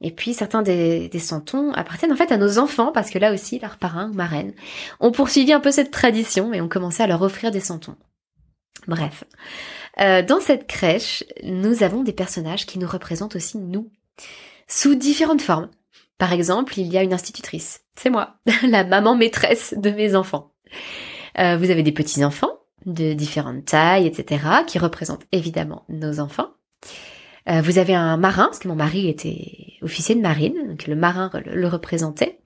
et 0.00 0.10
puis 0.10 0.34
certains 0.34 0.62
des, 0.62 1.10
santons 1.18 1.72
appartiennent 1.72 2.12
en 2.12 2.16
fait 2.16 2.32
à 2.32 2.36
nos 2.36 2.58
enfants, 2.58 2.92
parce 2.92 3.10
que 3.10 3.18
là 3.18 3.32
aussi 3.32 3.58
leurs 3.58 3.78
parrains 3.78 4.10
ou 4.10 4.14
marraines 4.14 4.54
ont 5.00 5.12
poursuivi 5.12 5.52
un 5.52 5.60
peu 5.60 5.70
cette 5.70 5.90
tradition 5.90 6.52
et 6.52 6.60
ont 6.60 6.68
commencé 6.68 7.02
à 7.02 7.06
leur 7.06 7.22
offrir 7.22 7.50
des 7.50 7.60
santons. 7.60 7.96
Bref. 8.86 9.24
Euh, 10.00 10.22
dans 10.22 10.40
cette 10.40 10.66
crèche, 10.66 11.24
nous 11.42 11.82
avons 11.82 12.02
des 12.02 12.12
personnages 12.12 12.66
qui 12.66 12.78
nous 12.78 12.88
représentent 12.88 13.36
aussi 13.36 13.58
nous, 13.58 13.90
sous 14.66 14.94
différentes 14.94 15.42
formes. 15.42 15.70
Par 16.18 16.32
exemple, 16.32 16.78
il 16.78 16.92
y 16.92 16.98
a 16.98 17.02
une 17.02 17.14
institutrice. 17.14 17.82
C'est 17.96 18.10
moi, 18.10 18.36
la 18.62 18.84
maman 18.84 19.16
maîtresse 19.16 19.74
de 19.76 19.90
mes 19.90 20.14
enfants. 20.16 20.52
Euh, 21.38 21.56
vous 21.56 21.70
avez 21.70 21.82
des 21.82 21.92
petits-enfants 21.92 22.58
de 22.86 23.14
différentes 23.14 23.64
tailles, 23.64 24.06
etc., 24.06 24.44
qui 24.66 24.78
représentent 24.78 25.26
évidemment 25.32 25.84
nos 25.88 26.20
enfants. 26.20 26.50
Euh, 27.48 27.60
vous 27.60 27.78
avez 27.78 27.94
un 27.94 28.16
marin, 28.16 28.44
parce 28.46 28.58
que 28.58 28.68
mon 28.68 28.74
mari 28.74 29.08
était 29.08 29.74
officier 29.82 30.14
de 30.14 30.20
marine, 30.20 30.54
donc 30.68 30.86
le 30.86 30.96
marin 30.96 31.30
le, 31.44 31.68
représentait. 31.68 32.40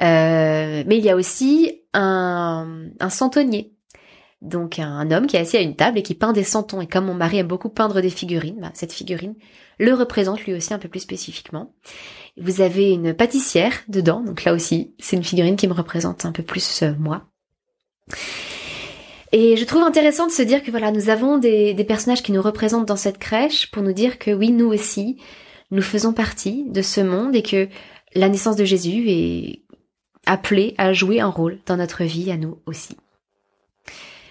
Euh, 0.00 0.84
mais 0.86 0.98
il 0.98 1.04
y 1.04 1.10
a 1.10 1.16
aussi 1.16 1.82
un, 1.92 2.88
un 3.00 3.10
santonnier. 3.10 3.72
Donc 4.42 4.78
un 4.78 5.10
homme 5.10 5.26
qui 5.26 5.36
est 5.36 5.40
assis 5.40 5.56
à 5.56 5.62
une 5.62 5.74
table 5.74 5.98
et 5.98 6.02
qui 6.02 6.14
peint 6.14 6.32
des 6.32 6.44
santons. 6.44 6.80
Et 6.80 6.86
comme 6.86 7.06
mon 7.06 7.14
mari 7.14 7.38
aime 7.38 7.46
beaucoup 7.46 7.70
peindre 7.70 8.00
des 8.00 8.10
figurines, 8.10 8.60
bah, 8.60 8.70
cette 8.74 8.92
figurine 8.92 9.34
le 9.78 9.94
représente 9.94 10.44
lui 10.44 10.54
aussi 10.54 10.74
un 10.74 10.78
peu 10.78 10.88
plus 10.88 11.00
spécifiquement. 11.00 11.74
Vous 12.36 12.60
avez 12.60 12.90
une 12.90 13.14
pâtissière 13.14 13.72
dedans, 13.88 14.20
donc 14.20 14.44
là 14.44 14.52
aussi, 14.52 14.94
c'est 14.98 15.16
une 15.16 15.24
figurine 15.24 15.56
qui 15.56 15.68
me 15.68 15.72
représente 15.72 16.24
un 16.24 16.32
peu 16.32 16.42
plus 16.42 16.82
euh, 16.82 16.92
moi. 16.98 17.26
Et 19.36 19.56
je 19.56 19.64
trouve 19.64 19.82
intéressant 19.82 20.28
de 20.28 20.32
se 20.32 20.42
dire 20.42 20.62
que 20.62 20.70
voilà, 20.70 20.92
nous 20.92 21.08
avons 21.08 21.38
des, 21.38 21.74
personnages 21.88 22.22
qui 22.22 22.30
nous 22.30 22.40
représentent 22.40 22.86
dans 22.86 22.94
cette 22.94 23.18
crèche 23.18 23.68
pour 23.72 23.82
nous 23.82 23.92
dire 23.92 24.20
que 24.20 24.30
oui, 24.30 24.52
nous 24.52 24.72
aussi, 24.72 25.18
nous 25.72 25.82
faisons 25.82 26.12
partie 26.12 26.70
de 26.70 26.82
ce 26.82 27.00
monde 27.00 27.34
et 27.34 27.42
que 27.42 27.68
la 28.14 28.28
naissance 28.28 28.54
de 28.54 28.64
Jésus 28.64 29.06
est 29.08 29.62
appelée 30.24 30.76
à 30.78 30.92
jouer 30.92 31.18
un 31.18 31.30
rôle 31.30 31.58
dans 31.66 31.76
notre 31.76 32.04
vie 32.04 32.30
à 32.30 32.36
nous 32.36 32.62
aussi. 32.66 32.96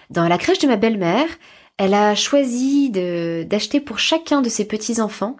Dans 0.08 0.26
la 0.26 0.38
crèche 0.38 0.60
de 0.60 0.68
ma 0.68 0.76
belle-mère, 0.76 1.28
elle 1.76 1.92
a 1.92 2.14
choisi 2.14 2.88
d'acheter 2.88 3.80
pour 3.80 3.98
chacun 3.98 4.40
de 4.40 4.48
ses 4.48 4.64
petits-enfants 4.64 5.36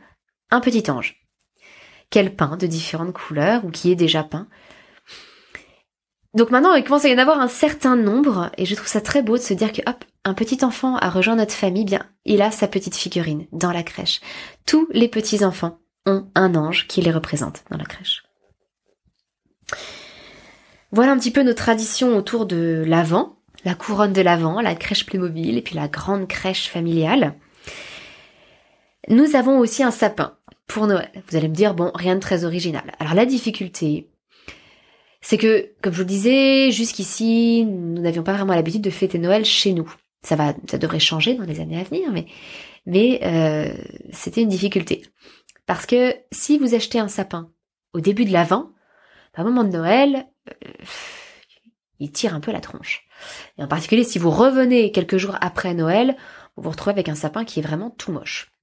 un 0.51 0.61
petit 0.61 0.91
ange, 0.91 1.25
qu'elle 2.11 2.37
peint 2.37 2.59
de 2.59 2.67
différentes 2.67 3.15
couleurs 3.15 3.65
ou 3.65 3.71
qui 3.71 3.91
est 3.91 3.97
déjà 3.97 4.25
peint. 4.25 4.47
Donc 6.35 6.51
maintenant, 6.51 6.75
il 6.75 6.83
commence 6.83 7.05
à 7.05 7.09
y 7.09 7.15
en 7.15 7.19
avoir 7.19 7.41
un 7.41 7.49
certain 7.49 7.95
nombre 7.95 8.51
et 8.59 8.67
je 8.67 8.75
trouve 8.75 8.89
ça 8.89 9.01
très 9.01 9.23
beau 9.23 9.37
de 9.37 9.43
se 9.43 9.55
dire 9.55 9.73
que 9.73 9.83
hop, 9.87 10.05
un 10.25 10.35
petit 10.35 10.65
enfant 10.65 10.97
a 10.97 11.09
rejoint 11.09 11.37
notre 11.37 11.55
famille, 11.55 11.85
bien, 11.85 12.07
il 12.25 12.43
a 12.43 12.51
sa 12.51 12.67
petite 12.67 12.97
figurine 12.97 13.47
dans 13.53 13.71
la 13.71 13.83
crèche. 13.83 14.21
Tous 14.67 14.89
les 14.91 15.09
petits-enfants 15.09 15.79
ont 16.07 16.27
un 16.35 16.55
ange 16.55 16.89
qui 16.89 17.03
les 17.03 17.13
représente 17.13 17.63
dans 17.71 17.79
la 17.79 17.85
crèche. 17.85 18.25
Voilà 20.91 21.13
un 21.13 21.19
petit 21.19 21.31
peu 21.31 21.43
nos 21.43 21.55
traditions 21.55 22.17
autour 22.17 22.47
de 22.47 22.83
l'Avent, 22.87 23.37
la 23.65 23.75
couronne 23.75 24.13
de 24.13 24.23
l'Avent, 24.23 24.61
la 24.61 24.75
crèche 24.75 25.07
Playmobil 25.07 25.57
et 25.57 25.63
puis 25.63 25.75
la 25.75 25.89
grande 25.89 26.27
crèche 26.27 26.69
familiale. 26.69 27.35
Nous 29.09 29.37
avons 29.37 29.59
aussi 29.59 29.83
un 29.83 29.91
sapin 29.91 30.37
pour 30.67 30.87
Noël. 30.87 31.11
Vous 31.29 31.37
allez 31.37 31.49
me 31.49 31.55
dire, 31.55 31.75
bon, 31.75 31.91
rien 31.95 32.15
de 32.15 32.21
très 32.21 32.45
original. 32.45 32.93
Alors 32.99 33.15
la 33.15 33.27
difficulté, 33.27 34.09
c'est 35.25 35.39
que, 35.39 35.71
comme 35.81 35.95
je 35.95 35.97
vous 35.97 36.05
le 36.05 36.09
disais, 36.09 36.71
jusqu'ici, 36.71 37.65
nous 37.65 38.03
n'avions 38.03 38.23
pas 38.23 38.35
vraiment 38.35 38.53
l'habitude 38.53 38.83
de 38.83 38.91
fêter 38.91 39.19
Noël 39.19 39.47
chez 39.47 39.73
nous. 39.73 39.91
Ça 40.21 40.37
va, 40.37 40.55
ça 40.71 40.77
devrait 40.77 40.99
changer 40.99 41.35
dans 41.35 41.45
les 41.45 41.61
années 41.61 41.81
à 41.81 41.83
venir, 41.83 42.13
mais, 42.85 43.21
euh, 43.25 43.75
c'était 44.13 44.43
une 44.43 44.51
difficulté. 44.51 45.03
Parce 45.65 45.87
que 45.87 46.15
si 46.31 46.59
vous 46.59 46.75
achetez 46.75 46.99
un 46.99 47.09
sapin 47.09 47.51
au 47.95 48.01
début 48.01 48.27
de 48.27 48.33
l'Avent, 48.33 48.69
à 49.33 49.41
un 49.41 49.45
moment 49.45 49.65
de 49.65 49.71
Noël, 49.71 50.27
euh, 50.51 50.85
il 52.01 52.13
tire 52.13 52.35
un 52.35 52.41
peu 52.41 52.53
la 52.53 52.61
tronche. 52.61 53.07
Et 53.57 53.63
en 53.63 53.69
particulier, 53.69 54.05
si 54.05 54.19
vous 54.19 54.31
revenez 54.31 54.93
quelques 54.93 55.17
jours 55.17 55.39
après 55.41 55.73
Noël, 55.73 56.19
vous 56.55 56.65
vous 56.65 56.71
retrouvez 56.71 56.93
avec 56.93 57.09
un 57.09 57.15
sapin 57.15 57.47
qui 57.47 57.61
est 57.61 57.63
vraiment 57.63 57.89
tout 57.89 58.13
moche. 58.13 58.54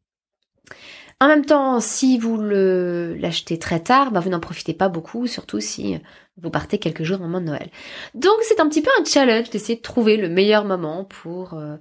En 1.22 1.28
même 1.28 1.46
temps, 1.46 1.80
si 1.80 2.18
vous 2.18 2.36
le 2.36 3.16
l'achetez 3.20 3.60
très 3.60 3.80
tard, 3.80 4.10
bah 4.10 4.20
vous 4.22 4.32
n'en 4.32 4.40
profitez 4.40 4.74
pas 4.74 4.90
beaucoup, 4.90 5.28
surtout 5.28 5.60
si 5.60 6.00
vous 6.38 6.50
partez 6.50 6.80
quelques 6.80 7.04
jours 7.04 7.20
au 7.20 7.22
moment 7.22 7.40
de 7.40 7.46
Noël. 7.46 7.70
Donc 8.16 8.34
c'est 8.42 8.60
un 8.60 8.68
petit 8.68 8.82
peu 8.82 8.90
un 9.00 9.06
challenge 9.06 9.52
d'essayer 9.52 9.76
de 9.76 9.84
trouver 9.84 10.18
le 10.18 10.30
meilleur 10.30 10.66
moment 10.66 11.04
pour 11.04 11.54
euh, 11.54 11.76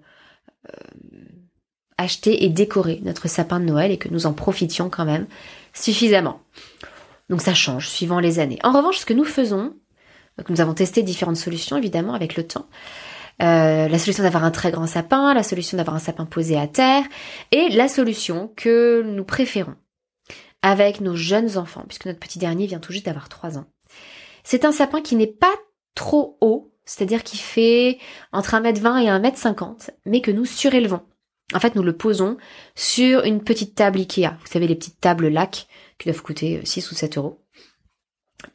euh, 0.68 0.72
acheter 1.96 2.44
et 2.44 2.50
décorer 2.50 3.00
notre 3.02 3.28
sapin 3.28 3.60
de 3.60 3.64
Noël 3.64 3.90
et 3.90 3.96
que 3.96 4.10
nous 4.10 4.26
en 4.26 4.34
profitions 4.34 4.90
quand 4.90 5.06
même 5.06 5.26
suffisamment. 5.72 6.42
Donc 7.30 7.40
ça 7.40 7.54
change 7.54 7.88
suivant 7.88 8.20
les 8.20 8.40
années. 8.40 8.58
En 8.62 8.72
revanche, 8.72 8.98
ce 8.98 9.06
que 9.06 9.14
nous 9.14 9.24
faisons, 9.24 9.72
nous 10.50 10.60
avons 10.60 10.74
testé 10.74 11.02
différentes 11.02 11.36
solutions 11.36 11.78
évidemment 11.78 12.12
avec 12.12 12.36
le 12.36 12.46
temps. 12.46 12.66
Euh, 13.42 13.88
la 13.88 13.98
solution 13.98 14.22
d'avoir 14.22 14.44
un 14.44 14.50
très 14.50 14.70
grand 14.70 14.86
sapin, 14.86 15.32
la 15.32 15.42
solution 15.42 15.76
d'avoir 15.76 15.96
un 15.96 16.00
sapin 16.00 16.26
posé 16.26 16.58
à 16.58 16.66
terre, 16.66 17.04
et 17.52 17.68
la 17.70 17.88
solution 17.88 18.52
que 18.56 19.02
nous 19.02 19.24
préférons 19.24 19.76
avec 20.62 21.00
nos 21.00 21.16
jeunes 21.16 21.56
enfants, 21.56 21.84
puisque 21.88 22.06
notre 22.06 22.18
petit 22.18 22.38
dernier 22.38 22.66
vient 22.66 22.80
tout 22.80 22.92
juste 22.92 23.06
d'avoir 23.06 23.28
3 23.28 23.56
ans. 23.56 23.64
C'est 24.44 24.64
un 24.64 24.72
sapin 24.72 25.00
qui 25.00 25.16
n'est 25.16 25.26
pas 25.26 25.54
trop 25.94 26.36
haut, 26.40 26.72
c'est-à-dire 26.84 27.22
qui 27.22 27.38
fait 27.38 27.98
entre 28.32 28.54
1m20 28.54 29.02
et 29.02 29.08
1m50, 29.08 29.90
mais 30.04 30.20
que 30.20 30.30
nous 30.30 30.44
surélevons. 30.44 31.00
En 31.54 31.60
fait, 31.60 31.74
nous 31.74 31.82
le 31.82 31.96
posons 31.96 32.36
sur 32.74 33.24
une 33.24 33.42
petite 33.42 33.74
table 33.74 33.98
Ikea. 33.98 34.36
Vous 34.40 34.46
savez, 34.46 34.68
les 34.68 34.76
petites 34.76 35.00
tables 35.00 35.28
lac 35.28 35.66
qui 35.98 36.08
doivent 36.08 36.22
coûter 36.22 36.60
6 36.64 36.90
ou 36.90 36.94
7 36.94 37.16
euros. 37.18 37.39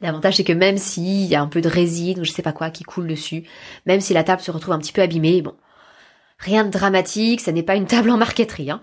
L'avantage, 0.00 0.36
c'est 0.36 0.44
que 0.44 0.52
même 0.52 0.78
s'il 0.78 1.26
y 1.26 1.34
a 1.34 1.40
un 1.40 1.46
peu 1.46 1.60
de 1.60 1.68
résine 1.68 2.20
ou 2.20 2.24
je 2.24 2.30
sais 2.30 2.42
pas 2.42 2.52
quoi 2.52 2.70
qui 2.70 2.84
coule 2.84 3.06
dessus, 3.06 3.44
même 3.86 4.00
si 4.00 4.14
la 4.14 4.24
table 4.24 4.42
se 4.42 4.50
retrouve 4.50 4.74
un 4.74 4.78
petit 4.78 4.92
peu 4.92 5.02
abîmée, 5.02 5.42
bon, 5.42 5.54
rien 6.38 6.64
de 6.64 6.70
dramatique, 6.70 7.40
ça 7.40 7.52
n'est 7.52 7.62
pas 7.62 7.76
une 7.76 7.86
table 7.86 8.10
en 8.10 8.16
marqueterie. 8.16 8.70
Hein. 8.70 8.80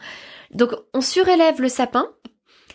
Donc, 0.54 0.72
on 0.94 1.02
surélève 1.02 1.62
le 1.62 1.70
sapin, 1.70 2.08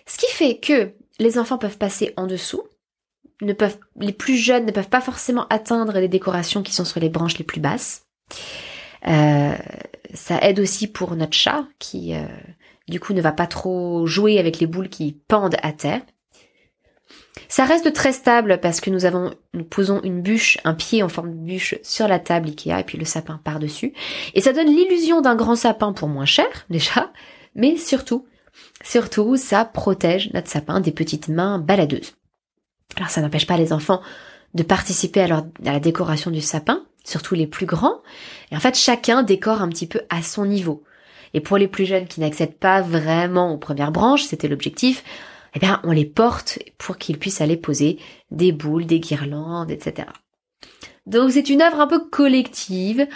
ce 0.06 0.18
qui 0.18 0.30
fait 0.32 0.58
que 0.58 0.92
les 1.18 1.38
enfants 1.38 1.58
peuvent 1.58 1.78
passer 1.78 2.12
en 2.16 2.26
dessous, 2.26 2.62
ne 3.40 3.52
peuvent, 3.52 3.78
les 4.00 4.12
plus 4.12 4.36
jeunes 4.36 4.66
ne 4.66 4.72
peuvent 4.72 4.88
pas 4.88 5.00
forcément 5.00 5.46
atteindre 5.48 5.98
les 5.98 6.08
décorations 6.08 6.62
qui 6.62 6.74
sont 6.74 6.84
sur 6.84 7.00
les 7.00 7.08
branches 7.08 7.38
les 7.38 7.44
plus 7.44 7.60
basses. 7.60 8.02
Euh, 9.06 9.56
ça 10.12 10.40
aide 10.42 10.58
aussi 10.58 10.88
pour 10.88 11.14
notre 11.14 11.34
chat 11.34 11.64
qui, 11.78 12.14
euh, 12.14 12.26
du 12.88 12.98
coup, 12.98 13.12
ne 13.12 13.20
va 13.20 13.32
pas 13.32 13.46
trop 13.46 14.06
jouer 14.06 14.38
avec 14.38 14.58
les 14.58 14.66
boules 14.66 14.88
qui 14.88 15.20
pendent 15.28 15.56
à 15.62 15.72
terre. 15.72 16.02
Ça 17.48 17.64
reste 17.64 17.92
très 17.92 18.12
stable 18.12 18.58
parce 18.60 18.80
que 18.80 18.90
nous 18.90 19.04
avons, 19.04 19.32
nous 19.54 19.64
posons 19.64 20.02
une 20.02 20.20
bûche, 20.20 20.58
un 20.64 20.74
pied 20.74 21.02
en 21.02 21.08
forme 21.08 21.30
de 21.30 21.46
bûche 21.46 21.76
sur 21.82 22.08
la 22.08 22.18
table 22.18 22.48
Ikea 22.48 22.80
et 22.80 22.84
puis 22.84 22.98
le 22.98 23.04
sapin 23.04 23.40
par-dessus. 23.42 23.94
Et 24.34 24.40
ça 24.40 24.52
donne 24.52 24.66
l'illusion 24.66 25.20
d'un 25.20 25.36
grand 25.36 25.56
sapin 25.56 25.92
pour 25.92 26.08
moins 26.08 26.26
cher, 26.26 26.46
déjà, 26.70 27.12
mais 27.54 27.76
surtout, 27.76 28.26
surtout, 28.84 29.36
ça 29.36 29.64
protège 29.64 30.32
notre 30.34 30.48
sapin 30.48 30.80
des 30.80 30.92
petites 30.92 31.28
mains 31.28 31.58
baladeuses. 31.58 32.14
Alors 32.96 33.10
ça 33.10 33.20
n'empêche 33.20 33.46
pas 33.46 33.56
les 33.56 33.72
enfants 33.72 34.02
de 34.54 34.62
participer 34.62 35.22
à, 35.22 35.36
à 35.36 35.72
la 35.72 35.80
décoration 35.80 36.30
du 36.30 36.40
sapin, 36.40 36.84
surtout 37.04 37.34
les 37.34 37.46
plus 37.46 37.66
grands. 37.66 38.02
Et 38.50 38.56
en 38.56 38.60
fait, 38.60 38.76
chacun 38.76 39.22
décore 39.22 39.62
un 39.62 39.68
petit 39.68 39.86
peu 39.86 40.00
à 40.10 40.22
son 40.22 40.46
niveau. 40.46 40.82
Et 41.34 41.40
pour 41.40 41.58
les 41.58 41.68
plus 41.68 41.84
jeunes 41.84 42.06
qui 42.06 42.20
n'accèdent 42.20 42.56
pas 42.56 42.80
vraiment 42.80 43.52
aux 43.52 43.58
premières 43.58 43.92
branches, 43.92 44.24
c'était 44.24 44.48
l'objectif, 44.48 45.04
eh 45.62 45.66
on 45.84 45.92
les 45.92 46.04
porte 46.04 46.58
pour 46.78 46.98
qu'ils 46.98 47.18
puissent 47.18 47.40
aller 47.40 47.56
poser 47.56 47.98
des 48.30 48.52
boules, 48.52 48.86
des 48.86 49.00
guirlandes, 49.00 49.70
etc. 49.70 50.08
Donc 51.06 51.32
c'est 51.32 51.48
une 51.48 51.62
œuvre 51.62 51.80
un 51.80 51.86
peu 51.86 52.08
collective. 52.08 53.06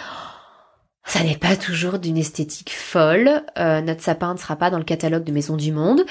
Ça 1.05 1.23
n'est 1.23 1.37
pas 1.37 1.55
toujours 1.55 1.99
d'une 1.99 2.17
esthétique 2.17 2.71
folle. 2.71 3.43
Euh, 3.57 3.81
notre 3.81 4.01
sapin 4.01 4.33
ne 4.33 4.39
sera 4.39 4.55
pas 4.55 4.69
dans 4.69 4.77
le 4.77 4.83
catalogue 4.83 5.23
de 5.23 5.31
Maison 5.31 5.57
du 5.57 5.71
Monde. 5.71 6.05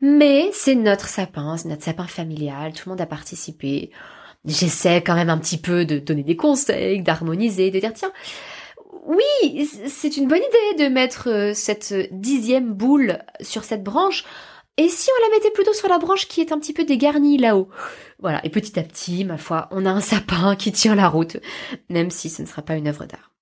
Mais 0.00 0.50
c'est 0.52 0.74
notre 0.74 1.06
sapin, 1.08 1.56
c'est 1.56 1.68
notre 1.68 1.84
sapin 1.84 2.08
familial, 2.08 2.72
tout 2.72 2.88
le 2.88 2.90
monde 2.90 3.00
a 3.00 3.06
participé. 3.06 3.92
J'essaie 4.44 5.00
quand 5.00 5.14
même 5.14 5.30
un 5.30 5.38
petit 5.38 5.58
peu 5.58 5.84
de 5.84 6.00
donner 6.00 6.24
des 6.24 6.34
conseils, 6.34 7.02
d'harmoniser, 7.02 7.70
de 7.70 7.78
dire 7.78 7.92
tiens, 7.94 8.12
oui, 9.06 9.68
c'est 9.86 10.16
une 10.16 10.26
bonne 10.26 10.40
idée 10.40 10.84
de 10.84 10.88
mettre 10.92 11.28
euh, 11.28 11.54
cette 11.54 11.94
dixième 12.12 12.72
boule 12.72 13.18
sur 13.40 13.64
cette 13.64 13.84
branche. 13.84 14.24
Et 14.78 14.88
si 14.88 15.10
on 15.10 15.22
la 15.28 15.36
mettait 15.36 15.50
plutôt 15.50 15.74
sur 15.74 15.88
la 15.88 15.98
branche 15.98 16.28
qui 16.28 16.40
est 16.40 16.50
un 16.50 16.58
petit 16.58 16.72
peu 16.72 16.84
dégarnie 16.84 17.36
là-haut? 17.36 17.68
Voilà, 18.18 18.44
et 18.44 18.48
petit 18.48 18.78
à 18.78 18.82
petit, 18.82 19.24
ma 19.24 19.36
foi, 19.36 19.68
on 19.70 19.84
a 19.84 19.90
un 19.90 20.00
sapin 20.00 20.56
qui 20.56 20.72
tient 20.72 20.94
la 20.94 21.08
route, 21.08 21.36
même 21.90 22.10
si 22.10 22.30
ce 22.30 22.40
ne 22.40 22.46
sera 22.46 22.62
pas 22.62 22.76
une 22.76 22.88
œuvre 22.88 23.04
d'art. 23.04 23.32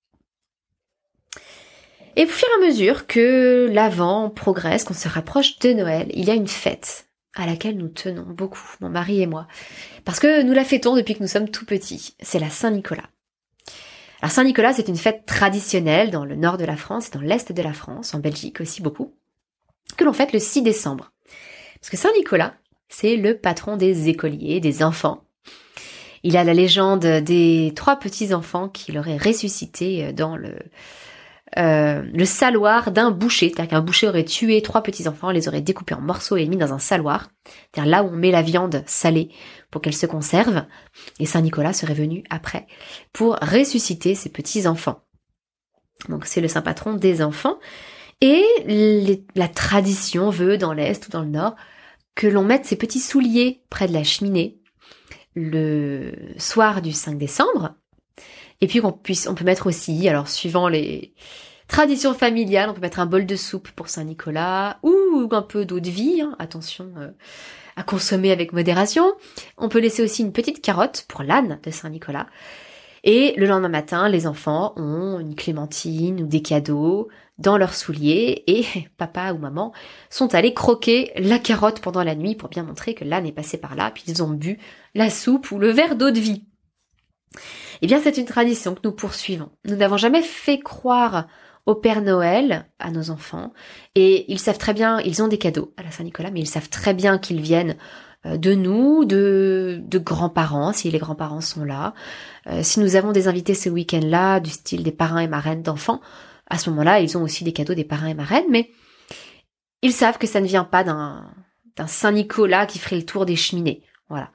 Et 2.17 2.25
au 2.25 2.27
fur 2.27 2.47
et 2.49 2.63
à 2.63 2.67
mesure 2.67 3.07
que 3.07 3.69
l'avant 3.71 4.29
progresse, 4.29 4.83
qu'on 4.83 4.93
se 4.93 5.07
rapproche 5.07 5.59
de 5.59 5.71
Noël, 5.71 6.11
il 6.13 6.25
y 6.25 6.31
a 6.31 6.35
une 6.35 6.47
fête 6.47 7.07
à 7.35 7.45
laquelle 7.45 7.77
nous 7.77 7.87
tenons 7.87 8.25
beaucoup, 8.25 8.59
mon 8.81 8.89
mari 8.89 9.21
et 9.21 9.27
moi. 9.27 9.47
Parce 10.03 10.19
que 10.19 10.41
nous 10.41 10.51
la 10.51 10.65
fêtons 10.65 10.97
depuis 10.97 11.15
que 11.15 11.21
nous 11.21 11.27
sommes 11.27 11.49
tout 11.49 11.65
petits. 11.65 12.13
C'est 12.19 12.39
la 12.39 12.49
Saint-Nicolas. 12.49 13.09
Alors 14.21 14.31
Saint-Nicolas, 14.31 14.73
c'est 14.73 14.89
une 14.89 14.97
fête 14.97 15.25
traditionnelle 15.25 16.11
dans 16.11 16.25
le 16.25 16.35
nord 16.35 16.57
de 16.57 16.65
la 16.65 16.75
France 16.75 17.07
et 17.07 17.11
dans 17.11 17.21
l'est 17.21 17.51
de 17.51 17.61
la 17.61 17.73
France, 17.73 18.13
en 18.13 18.19
Belgique 18.19 18.59
aussi 18.59 18.81
beaucoup, 18.81 19.15
que 19.95 20.03
l'on 20.03 20.13
fête 20.13 20.33
le 20.33 20.39
6 20.39 20.61
décembre. 20.61 21.11
Parce 21.81 21.89
que 21.89 21.97
Saint-Nicolas, 21.97 22.53
c'est 22.89 23.17
le 23.17 23.37
patron 23.37 23.75
des 23.75 24.09
écoliers, 24.09 24.59
des 24.59 24.83
enfants. 24.83 25.23
Il 26.23 26.37
a 26.37 26.43
la 26.43 26.53
légende 26.53 27.05
des 27.05 27.73
trois 27.75 27.97
petits-enfants 27.97 28.69
qu'il 28.69 28.97
aurait 28.99 29.17
ressuscités 29.17 30.13
dans 30.13 30.37
le, 30.37 30.55
euh, 31.57 32.01
le 32.13 32.25
saloir 32.25 32.91
d'un 32.91 33.11
boucher. 33.11 33.49
C'est-à-dire 33.49 33.71
qu'un 33.71 33.81
boucher 33.81 34.07
aurait 34.07 34.23
tué 34.23 34.61
trois 34.61 34.83
petits-enfants, 34.83 35.31
les 35.31 35.47
aurait 35.47 35.61
découpés 35.61 35.95
en 35.95 36.01
morceaux 36.01 36.37
et 36.37 36.45
mis 36.45 36.55
dans 36.55 36.73
un 36.73 36.79
saloir. 36.79 37.29
C'est-à-dire 37.45 37.91
là 37.91 38.03
où 38.03 38.07
on 38.07 38.15
met 38.15 38.31
la 38.31 38.41
viande 38.41 38.83
salée 38.85 39.29
pour 39.69 39.81
qu'elle 39.81 39.95
se 39.95 40.05
conserve. 40.05 40.63
Et 41.19 41.25
Saint-Nicolas 41.25 41.73
serait 41.73 41.93
venu 41.93 42.23
après 42.29 42.67
pour 43.11 43.35
ressusciter 43.41 44.15
ses 44.15 44.29
petits-enfants. 44.29 45.01
Donc 46.07 46.25
c'est 46.25 46.41
le 46.41 46.47
saint 46.47 46.61
patron 46.61 46.93
des 46.93 47.21
enfants. 47.21 47.59
Et 48.21 48.45
la 49.35 49.47
tradition 49.47 50.29
veut, 50.29 50.57
dans 50.57 50.73
l'Est 50.73 51.07
ou 51.07 51.11
dans 51.11 51.23
le 51.23 51.29
Nord, 51.29 51.55
que 52.15 52.27
l'on 52.27 52.43
mette 52.43 52.65
ses 52.65 52.75
petits 52.75 52.99
souliers 52.99 53.61
près 53.69 53.87
de 53.87 53.93
la 53.93 54.03
cheminée 54.03 54.61
le 55.35 56.11
soir 56.37 56.81
du 56.81 56.91
5 56.91 57.17
décembre 57.17 57.75
Et 58.59 58.67
puis 58.67 58.81
qu'on 58.81 58.91
puisse, 58.91 59.27
on 59.27 59.35
peut 59.35 59.45
mettre 59.45 59.67
aussi, 59.67 60.07
alors 60.09 60.27
suivant 60.27 60.67
les 60.67 61.13
traditions 61.67 62.13
familiales, 62.13 62.69
on 62.69 62.73
peut 62.73 62.81
mettre 62.81 62.99
un 62.99 63.05
bol 63.05 63.25
de 63.25 63.35
soupe 63.35 63.71
pour 63.71 63.87
Saint-Nicolas 63.87 64.77
ou 64.83 65.29
un 65.31 65.41
peu 65.41 65.65
d'eau 65.65 65.79
de 65.79 65.89
vie. 65.89 66.21
Hein. 66.21 66.35
attention 66.37 66.91
euh, 66.97 67.11
à 67.75 67.83
consommer 67.83 68.31
avec 68.31 68.51
modération. 68.51 69.13
On 69.57 69.69
peut 69.69 69.79
laisser 69.79 70.03
aussi 70.03 70.21
une 70.21 70.33
petite 70.33 70.61
carotte 70.61 71.05
pour 71.07 71.23
l'âne 71.23 71.59
de 71.63 71.71
Saint-Nicolas. 71.71 72.27
Et 73.03 73.33
le 73.37 73.47
lendemain 73.47 73.69
matin, 73.69 74.09
les 74.09 74.27
enfants 74.27 74.73
ont 74.75 75.19
une 75.19 75.35
clémentine 75.35 76.21
ou 76.21 76.27
des 76.27 76.41
cadeaux 76.41 77.07
dans 77.41 77.57
leurs 77.57 77.73
souliers 77.73 78.43
et 78.47 78.65
papa 78.97 79.33
ou 79.33 79.37
maman 79.37 79.73
sont 80.09 80.33
allés 80.33 80.53
croquer 80.53 81.11
la 81.17 81.39
carotte 81.39 81.81
pendant 81.81 82.03
la 82.03 82.15
nuit 82.15 82.35
pour 82.35 82.49
bien 82.49 82.63
montrer 82.63 82.93
que 82.93 83.03
l'âne 83.03 83.25
est 83.25 83.31
passé 83.31 83.57
par 83.57 83.75
là, 83.75 83.91
puis 83.91 84.03
ils 84.07 84.23
ont 84.23 84.29
bu 84.29 84.59
la 84.95 85.09
soupe 85.09 85.51
ou 85.51 85.59
le 85.59 85.69
verre 85.69 85.95
d'eau 85.95 86.11
de 86.11 86.19
vie. 86.19 86.45
Eh 87.81 87.87
bien, 87.87 87.99
c'est 88.01 88.17
une 88.17 88.25
tradition 88.25 88.75
que 88.75 88.81
nous 88.83 88.91
poursuivons. 88.91 89.49
Nous 89.65 89.75
n'avons 89.75 89.97
jamais 89.97 90.21
fait 90.21 90.59
croire 90.59 91.27
au 91.65 91.75
Père 91.75 92.01
Noël 92.01 92.67
à 92.79 92.91
nos 92.91 93.09
enfants 93.09 93.53
et 93.95 94.31
ils 94.31 94.39
savent 94.39 94.57
très 94.57 94.73
bien, 94.73 94.99
ils 94.99 95.21
ont 95.21 95.27
des 95.27 95.37
cadeaux 95.37 95.73
à 95.77 95.83
la 95.83 95.91
Saint-Nicolas, 95.91 96.31
mais 96.31 96.41
ils 96.41 96.47
savent 96.47 96.69
très 96.69 96.93
bien 96.93 97.17
qu'ils 97.17 97.41
viennent 97.41 97.77
euh, 98.25 98.37
de 98.37 98.53
nous, 98.53 99.05
de, 99.05 99.79
de 99.83 99.99
grands-parents, 99.99 100.73
si 100.73 100.91
les 100.91 100.99
grands-parents 100.99 101.41
sont 101.41 101.63
là. 101.63 101.93
Euh, 102.47 102.61
si 102.63 102.79
nous 102.79 102.95
avons 102.95 103.11
des 103.11 103.27
invités 103.27 103.53
ce 103.53 103.69
week-end-là, 103.69 104.39
du 104.39 104.49
style 104.49 104.83
des 104.83 104.91
parrains 104.91 105.19
et 105.19 105.27
marraines 105.27 105.63
d'enfants, 105.63 106.01
à 106.51 106.57
ce 106.57 106.69
moment-là, 106.69 106.99
ils 106.99 107.17
ont 107.17 107.23
aussi 107.23 107.43
des 107.43 107.53
cadeaux 107.53 107.73
des 107.73 107.83
parrains 107.83 108.07
et 108.07 108.13
marraines, 108.13 108.45
mais 108.49 108.69
ils 109.81 109.93
savent 109.93 110.17
que 110.17 110.27
ça 110.27 110.41
ne 110.41 110.47
vient 110.47 110.63
pas 110.63 110.83
d'un, 110.83 111.31
Saint-Nicolas 111.87 112.67
qui 112.67 112.77
ferait 112.77 112.97
le 112.97 113.05
tour 113.05 113.25
des 113.25 113.35
cheminées. 113.35 113.81
Voilà. 114.09 114.29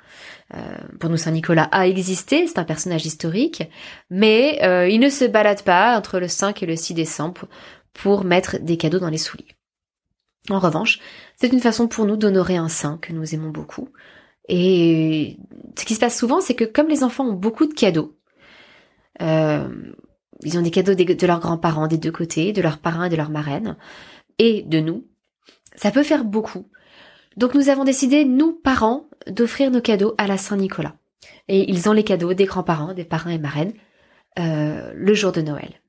Euh, 0.54 0.78
pour 0.98 1.10
nous, 1.10 1.16
Saint 1.16 1.30
Nicolas 1.30 1.68
a 1.70 1.86
existé, 1.86 2.46
c'est 2.46 2.58
un 2.58 2.64
personnage 2.64 3.06
historique, 3.06 3.62
mais 4.10 4.58
il 4.90 4.98
ne 4.98 5.10
se 5.10 5.24
balade 5.24 5.62
pas 5.62 5.96
entre 5.96 6.18
le 6.18 6.26
5 6.26 6.62
et 6.62 6.66
le 6.66 6.74
6 6.74 6.94
décembre 6.94 7.46
pour 7.92 8.24
mettre 8.24 8.58
des 8.58 8.76
cadeaux 8.76 8.98
dans 8.98 9.10
les 9.10 9.18
souliers. 9.18 9.56
En 10.50 10.58
revanche, 10.58 10.98
c'est 11.36 11.52
une 11.52 11.60
façon 11.60 11.88
pour 11.88 12.06
nous 12.06 12.16
d'honorer 12.16 12.56
un 12.56 12.68
saint 12.68 12.98
que 12.98 13.12
nous 13.12 13.34
aimons 13.34 13.50
beaucoup. 13.50 13.88
Et 14.48 15.38
ce 15.78 15.84
qui 15.84 15.94
se 15.94 16.00
passe 16.00 16.18
souvent, 16.18 16.40
c'est 16.40 16.54
que 16.54 16.64
comme 16.64 16.88
les 16.88 17.02
enfants 17.02 17.26
ont 17.26 17.32
beaucoup 17.32 17.66
de 17.66 17.74
cadeaux, 17.74 18.16
euh, 19.22 19.68
ils 20.42 20.58
ont 20.58 20.62
des 20.62 20.70
cadeaux 20.70 20.94
de 20.94 21.26
leurs 21.26 21.40
grands-parents 21.40 21.86
des 21.86 21.98
deux 21.98 22.12
côtés, 22.12 22.52
de 22.52 22.62
leurs 22.62 22.78
parrains 22.78 23.04
et 23.04 23.08
de 23.08 23.16
leurs 23.16 23.30
marraines, 23.30 23.76
et 24.38 24.62
de 24.62 24.80
nous, 24.80 25.06
ça 25.76 25.90
peut 25.90 26.02
faire 26.02 26.24
beaucoup. 26.24 26.68
Donc 27.36 27.54
nous 27.54 27.68
avons 27.68 27.84
décidé, 27.84 28.24
nous, 28.24 28.52
parents, 28.52 29.08
d'offrir 29.26 29.70
nos 29.70 29.80
cadeaux 29.80 30.14
à 30.18 30.26
la 30.26 30.38
Saint-Nicolas. 30.38 30.96
Et 31.48 31.70
ils 31.70 31.88
ont 31.88 31.92
les 31.92 32.04
cadeaux 32.04 32.34
des 32.34 32.44
grands-parents, 32.44 32.94
des 32.94 33.04
parrains 33.04 33.30
et 33.30 33.38
marraines, 33.38 33.74
euh, 34.38 34.92
le 34.94 35.14
jour 35.14 35.32
de 35.32 35.42
Noël. 35.42 35.80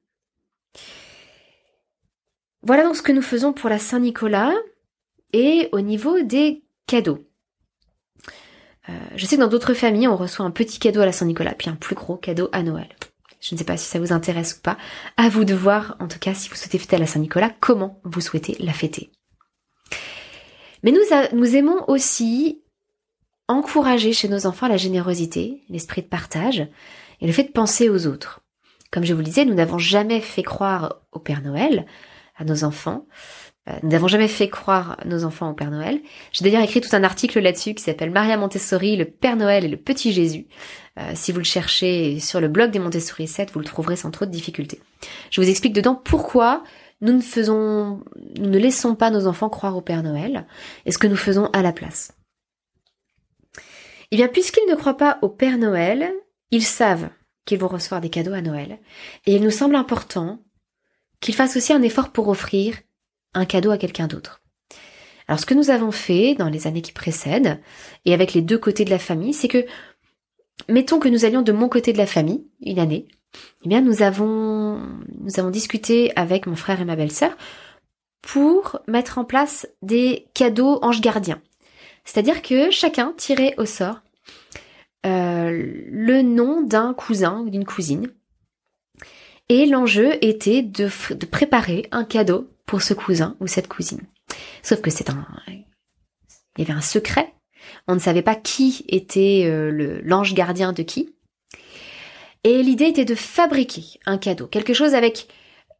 Voilà 2.64 2.84
donc 2.84 2.96
ce 2.96 3.02
que 3.02 3.12
nous 3.12 3.22
faisons 3.22 3.54
pour 3.54 3.70
la 3.70 3.80
Saint-Nicolas 3.80 4.54
et 5.34 5.70
au 5.72 5.82
niveau 5.82 6.22
des 6.22 6.64
cadeaux. 6.86 7.28
Euh, 8.90 8.94
je 9.16 9.26
sais 9.26 9.36
que 9.36 9.42
dans 9.42 9.48
d'autres 9.48 9.74
familles, 9.74 10.08
on 10.08 10.16
reçoit 10.16 10.46
un 10.46 10.52
petit 10.52 10.80
cadeau 10.80 11.02
à 11.02 11.06
la 11.06 11.12
Saint-Nicolas, 11.12 11.54
puis 11.54 11.70
un 11.70 11.76
plus 11.76 11.96
gros 11.96 12.18
cadeau 12.18 12.50
à 12.52 12.64
Noël. 12.64 12.90
Je 13.48 13.56
ne 13.56 13.60
sais 13.60 13.66
pas 13.66 13.78
si 13.78 13.86
ça 13.88 14.00
vous 14.00 14.12
intéresse 14.12 14.58
ou 14.58 14.62
pas. 14.62 14.78
À 15.16 15.30
vous 15.30 15.46
de 15.46 15.54
voir, 15.54 15.96
en 16.02 16.10
tout 16.10 16.20
cas, 16.20 16.34
si 16.34 16.50
vous 16.50 16.56
souhaitez 16.56 16.78
fêter 16.78 16.98
à 16.98 17.00
la 17.00 17.06
Saint-Nicolas, 17.06 17.52
comment 17.62 18.02
vous 18.04 18.20
souhaitez 18.20 18.58
la 18.60 18.74
fêter. 18.74 19.10
Mais 20.84 20.92
nous, 20.92 21.56
aimons 21.56 21.86
aussi 21.88 22.62
encourager 23.48 24.12
chez 24.12 24.28
nos 24.28 24.46
enfants 24.46 24.68
la 24.68 24.76
générosité, 24.76 25.64
l'esprit 25.70 26.02
de 26.02 26.08
partage 26.08 26.68
et 27.22 27.26
le 27.26 27.32
fait 27.32 27.46
de 27.46 27.52
penser 27.52 27.88
aux 27.88 28.06
autres. 28.06 28.42
Comme 28.92 29.06
je 29.06 29.14
vous 29.14 29.20
le 29.20 29.26
disais, 29.26 29.46
nous 29.46 29.54
n'avons 29.54 29.78
jamais 29.78 30.20
fait 30.20 30.44
croire 30.44 31.02
au 31.14 31.20
Père 31.20 31.42
Noël 31.42 31.86
à 32.36 32.44
nos 32.44 32.66
enfants. 32.66 33.08
Euh, 33.68 33.74
nous 33.84 33.90
n'avons 33.90 34.08
jamais 34.08 34.28
fait 34.28 34.50
croire 34.50 34.98
nos 35.06 35.24
enfants 35.24 35.50
au 35.50 35.54
Père 35.54 35.72
Noël. 35.72 36.00
J'ai 36.32 36.44
d'ailleurs 36.44 36.62
écrit 36.62 36.82
tout 36.82 36.96
un 36.96 37.04
article 37.04 37.40
là-dessus 37.40 37.74
qui 37.74 37.84
s'appelle 37.84 38.12
Maria 38.12 38.38
Montessori, 38.38 38.96
le 38.96 39.06
Père 39.06 39.36
Noël 39.36 39.66
et 39.66 39.68
le 39.68 39.78
Petit 39.78 40.14
Jésus. 40.14 40.48
Euh, 40.98 41.12
si 41.16 41.32
vous 41.32 41.40
le 41.40 41.44
cherchez 41.44 42.20
sur 42.20 42.40
le 42.40 42.48
blog 42.48 42.72
des 42.72 42.80
Montessori 42.80 43.28
7, 43.28 43.52
vous 43.52 43.60
le 43.60 43.66
trouverez 43.66 43.96
sans 43.96 44.12
trop 44.12 44.26
de 44.26 44.32
difficultés. 44.32 44.80
Je 45.32 45.42
vous 45.42 45.50
explique 45.50 45.74
dedans 45.74 45.96
pourquoi 45.96 46.64
nous 47.02 47.14
ne 47.14 47.22
faisons, 47.22 48.04
nous 48.38 48.50
ne 48.50 48.58
laissons 48.58 48.96
pas 48.96 49.12
nos 49.12 49.28
enfants 49.28 49.50
croire 49.50 49.78
au 49.78 49.82
Père 49.82 50.04
Noël 50.04 50.48
et 50.86 50.92
ce 50.92 50.98
que 50.98 51.08
nous 51.08 51.16
faisons 51.16 51.48
à 51.54 51.62
la 51.62 51.74
place. 51.74 52.14
Eh 54.12 54.16
bien, 54.16 54.30
puisqu'ils 54.30 54.70
ne 54.70 54.76
croient 54.76 54.98
pas 54.98 55.20
au 55.22 55.30
Père 55.30 55.58
Noël, 55.58 56.12
ils 56.52 56.64
savent 56.64 57.10
qu'ils 57.46 57.60
vont 57.60 57.68
recevoir 57.68 58.02
des 58.02 58.10
cadeaux 58.10 58.34
à 58.34 58.42
Noël 58.42 58.80
et 59.26 59.36
il 59.36 59.44
nous 59.44 59.52
semble 59.52 59.76
important 59.76 60.40
qu'il 61.20 61.36
fasse 61.36 61.58
aussi 61.58 61.74
un 61.74 61.82
effort 61.82 62.12
pour 62.12 62.30
offrir 62.30 62.76
un 63.34 63.46
cadeau 63.46 63.72
à 63.72 63.78
quelqu'un 63.78 64.08
d'autre. 64.08 64.42
Alors 65.28 65.40
ce 65.40 65.46
que 65.46 65.54
nous 65.54 65.70
avons 65.70 65.92
fait 65.92 66.36
dans 66.36 66.50
les 66.50 66.68
années 66.68 66.82
qui 66.82 66.94
précèdent, 66.94 67.60
et 68.06 68.14
avec 68.14 68.34
les 68.34 68.42
deux 68.42 68.58
côtés 68.58 68.86
de 68.86 68.90
la 68.90 69.00
famille, 69.00 69.34
c'est 69.34 69.48
que, 69.48 69.66
mettons 70.70 71.00
que 71.00 71.10
nous 71.10 71.26
allions 71.26 71.42
de 71.42 71.52
mon 71.52 71.70
côté 71.70 71.94
de 71.94 71.98
la 71.98 72.08
famille, 72.08 72.46
une 72.62 72.80
année, 72.80 73.08
eh 73.66 73.70
bien 73.70 73.82
nous 73.82 74.02
avons, 74.02 74.82
nous 75.20 75.40
avons 75.40 75.50
discuté 75.50 76.12
avec 76.16 76.48
mon 76.48 76.56
frère 76.56 76.82
et 76.82 76.86
ma 76.86 76.96
belle-sœur 76.96 77.36
pour 78.22 78.80
mettre 78.88 79.18
en 79.18 79.26
place 79.26 79.68
des 79.82 80.28
cadeaux 80.34 80.80
anges 80.82 81.02
gardiens. 81.02 81.42
C'est-à-dire 82.06 82.42
que 82.42 82.72
chacun 82.72 83.14
tirait 83.18 83.54
au 83.58 83.66
sort 83.66 84.02
euh, 85.06 85.72
le 85.90 86.22
nom 86.22 86.62
d'un 86.62 86.94
cousin 86.94 87.42
ou 87.42 87.50
d'une 87.50 87.66
cousine 87.66 88.12
et 89.50 89.66
l'enjeu 89.66 90.14
était 90.22 90.62
de, 90.62 90.90
de, 91.14 91.26
préparer 91.26 91.88
un 91.92 92.04
cadeau 92.04 92.50
pour 92.68 92.84
ce 92.84 92.94
cousin 92.94 93.36
ou 93.40 93.48
cette 93.48 93.68
cousine. 93.68 94.02
Sauf 94.62 94.82
que 94.82 94.92
c'est 94.92 95.10
un, 95.10 95.26
il 95.48 95.66
y 96.58 96.62
avait 96.62 96.78
un 96.78 96.82
secret. 96.82 97.34
On 97.88 97.96
ne 97.96 98.00
savait 98.00 98.22
pas 98.22 98.36
qui 98.36 98.86
était 98.88 99.44
euh, 99.46 100.00
l'ange 100.04 100.36
gardien 100.36 100.74
de 100.74 100.84
qui. 100.84 101.16
Et 102.44 102.62
l'idée 102.62 102.86
était 102.86 103.06
de 103.06 103.16
fabriquer 103.16 104.00
un 104.06 104.18
cadeau, 104.18 104.48
quelque 104.48 104.74
chose 104.74 104.94
avec 104.94 105.28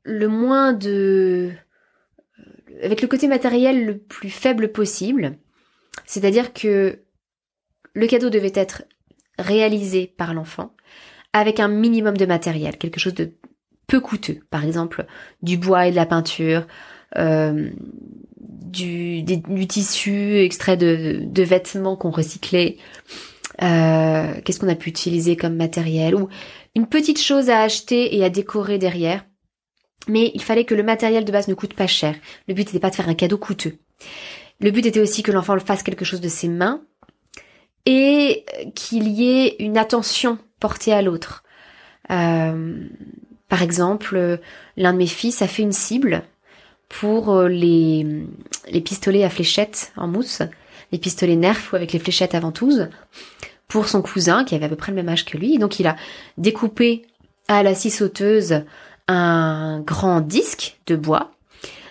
le 0.04 0.28
moins 0.28 0.74
de, 0.74 1.52
euh, 2.40 2.84
avec 2.84 3.02
le 3.02 3.08
côté 3.08 3.28
matériel 3.28 3.86
le 3.86 3.98
plus 3.98 4.30
faible 4.30 4.72
possible. 4.72 5.38
C'est-à-dire 6.06 6.54
que 6.54 7.04
le 7.94 8.08
cadeau 8.08 8.30
devait 8.30 8.52
être 8.56 8.84
réalisé 9.38 10.08
par 10.08 10.34
l'enfant 10.34 10.76
avec 11.34 11.60
un 11.60 11.68
minimum 11.68 12.18
de 12.18 12.26
matériel, 12.26 12.78
quelque 12.78 13.00
chose 13.00 13.14
de 13.14 13.34
peu 13.88 14.00
coûteux. 14.00 14.40
Par 14.50 14.64
exemple, 14.66 15.06
du 15.42 15.58
bois 15.58 15.88
et 15.88 15.92
de 15.92 15.96
la 15.96 16.06
peinture, 16.06 16.68
euh, 17.18 17.70
du, 18.38 19.24
du, 19.24 19.68
tissu 19.68 20.38
extrait 20.40 20.78
de, 20.78 21.44
vêtements 21.44 21.96
qu'on 21.96 22.12
recyclait. 22.12 22.78
Euh, 23.64 24.34
Qu'est-ce 24.44 24.60
qu'on 24.60 24.68
a 24.68 24.76
pu 24.76 24.90
utiliser 24.90 25.36
comme 25.36 25.56
matériel 25.56 26.16
ou 26.16 26.28
une 26.76 26.88
petite 26.88 27.20
chose 27.20 27.50
à 27.50 27.62
acheter 27.62 28.16
et 28.16 28.24
à 28.24 28.30
décorer 28.30 28.78
derrière. 28.78 29.26
Mais 30.08 30.32
il 30.36 30.44
fallait 30.44 30.66
que 30.66 30.76
le 30.76 30.84
matériel 30.84 31.26
de 31.26 31.32
base 31.32 31.48
ne 31.48 31.56
coûte 31.56 31.74
pas 31.74 31.88
cher. 31.88 32.16
Le 32.48 32.54
but 32.54 32.68
n'était 32.68 32.80
pas 32.80 32.92
de 32.92 32.96
faire 32.96 33.10
un 33.10 33.16
cadeau 33.16 33.38
coûteux. 33.38 33.78
Le 34.60 34.72
but 34.72 34.86
était 34.86 35.00
aussi 35.00 35.24
que 35.24 35.32
l'enfant 35.32 35.58
fasse 35.60 35.84
quelque 35.84 36.06
chose 36.06 36.22
de 36.22 36.30
ses 36.30 36.48
mains 36.48 36.84
et 37.86 38.46
qu'il 38.76 39.08
y 39.08 39.28
ait 39.28 39.56
une 39.60 39.78
attention 39.78 40.38
portée 40.60 40.94
à 40.94 41.02
l'autre. 41.02 41.44
Euh, 42.12 42.88
par 43.50 43.62
exemple, 43.62 44.16
euh, 44.16 44.38
l'un 44.76 44.94
de 44.94 44.98
mes 44.98 45.08
fils 45.08 45.42
a 45.42 45.48
fait 45.48 45.64
une 45.64 45.72
cible 45.72 46.24
pour 46.90 47.34
euh, 47.34 47.48
les, 47.48 48.06
pistolets 48.84 49.24
à 49.24 49.30
fléchettes 49.30 49.92
en 49.98 50.08
mousse, 50.08 50.42
les 50.92 50.98
pistolets 50.98 51.36
Nerf 51.36 51.72
ou 51.72 51.76
avec 51.76 51.94
les 51.94 52.00
fléchettes 52.00 52.36
à 52.36 52.40
ventouse, 52.40 52.90
pour 53.68 53.88
son 53.88 54.02
cousin 54.02 54.44
qui 54.44 54.56
avait 54.56 54.66
à 54.66 54.70
peu 54.70 54.76
près 54.76 54.92
le 54.92 54.98
même 54.98 55.10
âge 55.10 55.26
que 55.26 55.38
lui. 55.38 55.58
donc 55.60 55.80
il 55.80 55.88
a 55.88 55.96
découpé 56.38 57.06
à 57.48 57.64
la 57.64 57.76
scie 57.76 57.92
sauteuse 57.92 58.64
un 59.08 59.80
grand 59.82 60.22
disque 60.22 60.78
de 60.88 60.96
bois. 60.96 61.32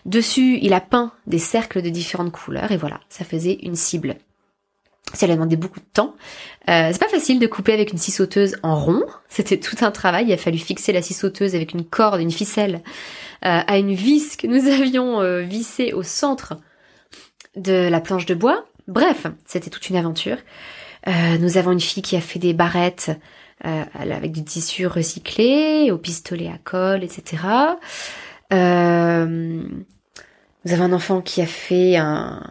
Dessus, 0.04 0.58
il 0.62 0.72
a 0.72 0.80
peint 0.80 1.12
des 1.26 1.38
cercles 1.38 1.82
de 1.82 1.88
différentes 1.88 2.32
couleurs 2.32 2.70
et 2.70 2.76
voilà, 2.76 3.00
ça 3.08 3.24
faisait 3.24 3.58
une 3.62 3.74
cible. 3.74 4.16
Ça 5.16 5.26
lui 5.26 5.32
a 5.32 5.36
demandé 5.36 5.56
beaucoup 5.56 5.80
de 5.80 5.86
temps. 5.92 6.14
Euh, 6.68 6.90
c'est 6.92 7.00
pas 7.00 7.08
facile 7.08 7.38
de 7.38 7.46
couper 7.46 7.72
avec 7.72 7.92
une 7.92 7.98
scie 7.98 8.10
sauteuse 8.10 8.56
en 8.62 8.78
rond. 8.78 9.02
C'était 9.28 9.58
tout 9.58 9.76
un 9.80 9.90
travail. 9.90 10.26
Il 10.26 10.32
a 10.32 10.36
fallu 10.36 10.58
fixer 10.58 10.92
la 10.92 11.00
scie 11.00 11.14
sauteuse 11.14 11.54
avec 11.54 11.72
une 11.72 11.84
corde, 11.84 12.20
une 12.20 12.30
ficelle, 12.30 12.82
euh, 13.44 13.60
à 13.66 13.78
une 13.78 13.94
vis 13.94 14.36
que 14.36 14.46
nous 14.46 14.66
avions 14.82 15.20
euh, 15.22 15.40
vissée 15.40 15.94
au 15.94 16.02
centre 16.02 16.58
de 17.56 17.88
la 17.88 18.00
planche 18.00 18.26
de 18.26 18.34
bois. 18.34 18.66
Bref, 18.88 19.26
c'était 19.46 19.70
toute 19.70 19.88
une 19.88 19.96
aventure. 19.96 20.36
Euh, 21.08 21.38
nous 21.38 21.56
avons 21.56 21.72
une 21.72 21.80
fille 21.80 22.02
qui 22.02 22.16
a 22.16 22.20
fait 22.20 22.38
des 22.38 22.52
barrettes 22.52 23.10
avec 23.62 24.32
du 24.32 24.44
tissu 24.44 24.86
recyclé, 24.86 25.90
au 25.90 25.96
pistolet 25.96 26.48
à 26.48 26.58
colle, 26.62 27.02
etc. 27.02 27.38
nous 28.52 28.56
avons 30.72 30.84
un 30.84 30.92
enfant 30.92 31.22
qui 31.22 31.40
a 31.40 31.46
fait 31.46 31.96
un 31.96 32.42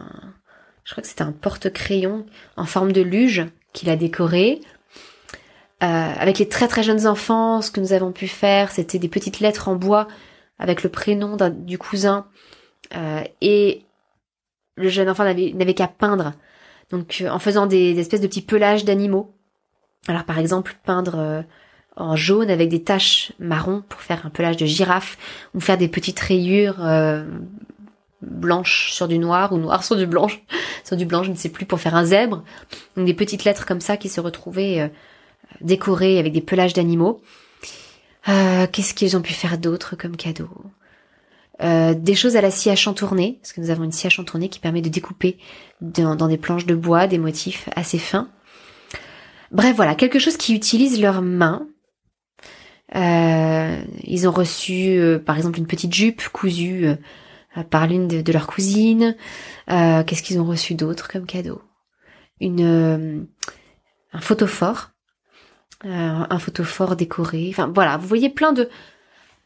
je 0.86 0.92
crois 0.92 1.02
que 1.02 1.08
c'était 1.08 1.22
un 1.22 1.32
porte-crayon 1.32 2.24
en 2.56 2.64
forme 2.64 2.92
de 2.92 3.02
luge 3.02 3.44
qu'il 3.72 3.90
a 3.90 3.96
décoré. 3.96 4.60
avec 5.80 6.38
les 6.38 6.48
très 6.48 6.68
très 6.68 6.84
jeunes 6.84 7.06
enfants, 7.06 7.60
ce 7.60 7.70
que 7.70 7.80
nous 7.80 7.92
avons 7.92 8.12
pu 8.12 8.28
faire, 8.28 8.70
c'était 8.70 9.00
des 9.00 9.08
petites 9.08 9.40
lettres 9.40 9.68
en 9.68 9.74
bois 9.74 10.06
avec 10.58 10.84
le 10.84 10.88
prénom 10.88 11.36
du 11.50 11.76
cousin 11.76 12.26
et 13.42 13.82
le 14.76 14.88
jeune 14.88 15.10
enfant 15.10 15.24
n'avait 15.24 15.74
qu'à 15.74 15.88
peindre. 15.88 16.32
Donc 16.90 17.22
en 17.28 17.40
faisant 17.40 17.66
des, 17.66 17.98
espèces 17.98 18.20
de 18.20 18.28
petits 18.28 18.42
pelages 18.42 18.84
d'animaux. 18.84 19.34
Alors 20.06 20.24
par 20.24 20.38
exemple 20.38 20.76
peindre 20.84 21.44
en 21.96 22.14
jaune 22.14 22.48
avec 22.48 22.68
des 22.68 22.84
taches 22.84 23.32
marron 23.40 23.82
pour 23.88 24.00
faire 24.00 24.24
un 24.24 24.30
pelage 24.30 24.56
de 24.56 24.66
girafe 24.66 25.18
ou 25.52 25.60
faire 25.60 25.78
des 25.78 25.88
petites 25.88 26.20
rayures 26.20 26.78
blanches 28.22 28.92
sur 28.92 29.08
du 29.08 29.18
noir 29.18 29.52
ou 29.52 29.58
noir 29.58 29.84
sur 29.84 29.96
du 29.96 30.06
blanche, 30.06 30.42
sur 30.84 30.96
du 30.96 31.06
blanc, 31.06 31.22
je 31.22 31.30
ne 31.30 31.36
sais 31.36 31.48
plus, 31.48 31.66
pour 31.66 31.80
faire 31.80 31.94
un 31.94 32.04
zèbre. 32.04 32.44
Des 32.96 33.14
petites 33.14 33.44
lettres 33.44 33.66
comme 33.66 33.80
ça 33.80 33.96
qui 33.96 34.08
se 34.08 34.20
retrouvaient 34.20 34.80
euh, 34.80 34.88
décorées 35.60 36.18
avec 36.18 36.32
des 36.32 36.40
pelages 36.40 36.72
d'animaux. 36.72 37.20
Euh, 38.28 38.66
Qu'est-ce 38.70 38.94
qu'ils 38.94 39.16
ont 39.16 39.22
pu 39.22 39.32
faire 39.32 39.58
d'autre 39.58 39.96
comme 39.96 40.16
cadeau? 40.16 40.50
Euh, 41.62 41.94
Des 41.94 42.14
choses 42.14 42.36
à 42.36 42.40
la 42.40 42.50
scie 42.50 42.70
à 42.70 42.76
chantourner, 42.76 43.38
parce 43.40 43.52
que 43.52 43.60
nous 43.60 43.70
avons 43.70 43.84
une 43.84 43.92
scie 43.92 44.06
à 44.06 44.10
chantourner 44.10 44.48
qui 44.48 44.58
permet 44.58 44.82
de 44.82 44.88
découper 44.88 45.38
dans, 45.80 46.16
des 46.28 46.38
planches 46.38 46.66
de 46.66 46.74
bois 46.74 47.06
des 47.06 47.18
motifs 47.18 47.68
assez 47.76 47.98
fins. 47.98 48.28
Bref, 49.52 49.76
voilà, 49.76 49.94
quelque 49.94 50.18
chose 50.18 50.36
qui 50.36 50.54
utilise 50.54 51.00
leurs 51.00 51.22
mains. 51.22 51.68
Euh, 52.94 53.80
ils 54.04 54.28
ont 54.28 54.32
reçu, 54.32 54.98
par 55.24 55.36
exemple, 55.36 55.58
une 55.58 55.66
petite 55.66 55.94
jupe 55.94 56.28
cousue 56.28 56.96
par 57.64 57.86
l'une 57.86 58.08
de, 58.08 58.32
leurs 58.32 58.46
cousines. 58.46 59.16
Euh, 59.70 60.02
qu'est-ce 60.04 60.22
qu'ils 60.22 60.40
ont 60.40 60.44
reçu 60.44 60.74
d'autre 60.74 61.08
comme 61.08 61.26
cadeau? 61.26 61.60
Une 62.40 62.60
euh, 62.62 63.22
un 64.12 64.20
photophore, 64.20 64.90
un 65.82 66.38
photophore 66.38 66.96
décoré. 66.96 67.48
Enfin 67.50 67.70
voilà, 67.74 67.96
vous 67.96 68.06
voyez 68.06 68.28
plein 68.28 68.52
de 68.52 68.68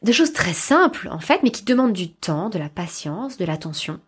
de 0.01 0.11
choses 0.11 0.33
très 0.33 0.53
simples 0.53 1.09
en 1.11 1.19
fait, 1.19 1.41
mais 1.43 1.51
qui 1.51 1.63
demandent 1.63 1.93
du 1.93 2.11
temps, 2.11 2.49
de 2.49 2.57
la 2.57 2.69
patience, 2.69 3.37
de 3.37 3.45
l'attention. 3.45 3.99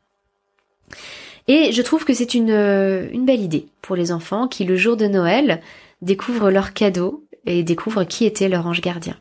Et 1.48 1.72
je 1.72 1.82
trouve 1.82 2.06
que 2.06 2.14
c'est 2.14 2.34
une, 2.34 2.52
une 2.52 3.26
belle 3.26 3.42
idée 3.42 3.68
pour 3.82 3.96
les 3.96 4.12
enfants 4.12 4.48
qui, 4.48 4.64
le 4.64 4.78
jour 4.78 4.96
de 4.96 5.08
Noël, 5.08 5.62
découvrent 6.02 6.52
leurs 6.52 6.74
cadeaux 6.74 7.26
et 7.46 7.64
découvrent 7.64 8.06
qui 8.06 8.26
était 8.26 8.48
leur 8.48 8.66
ange 8.66 8.82
gardien 8.82 9.18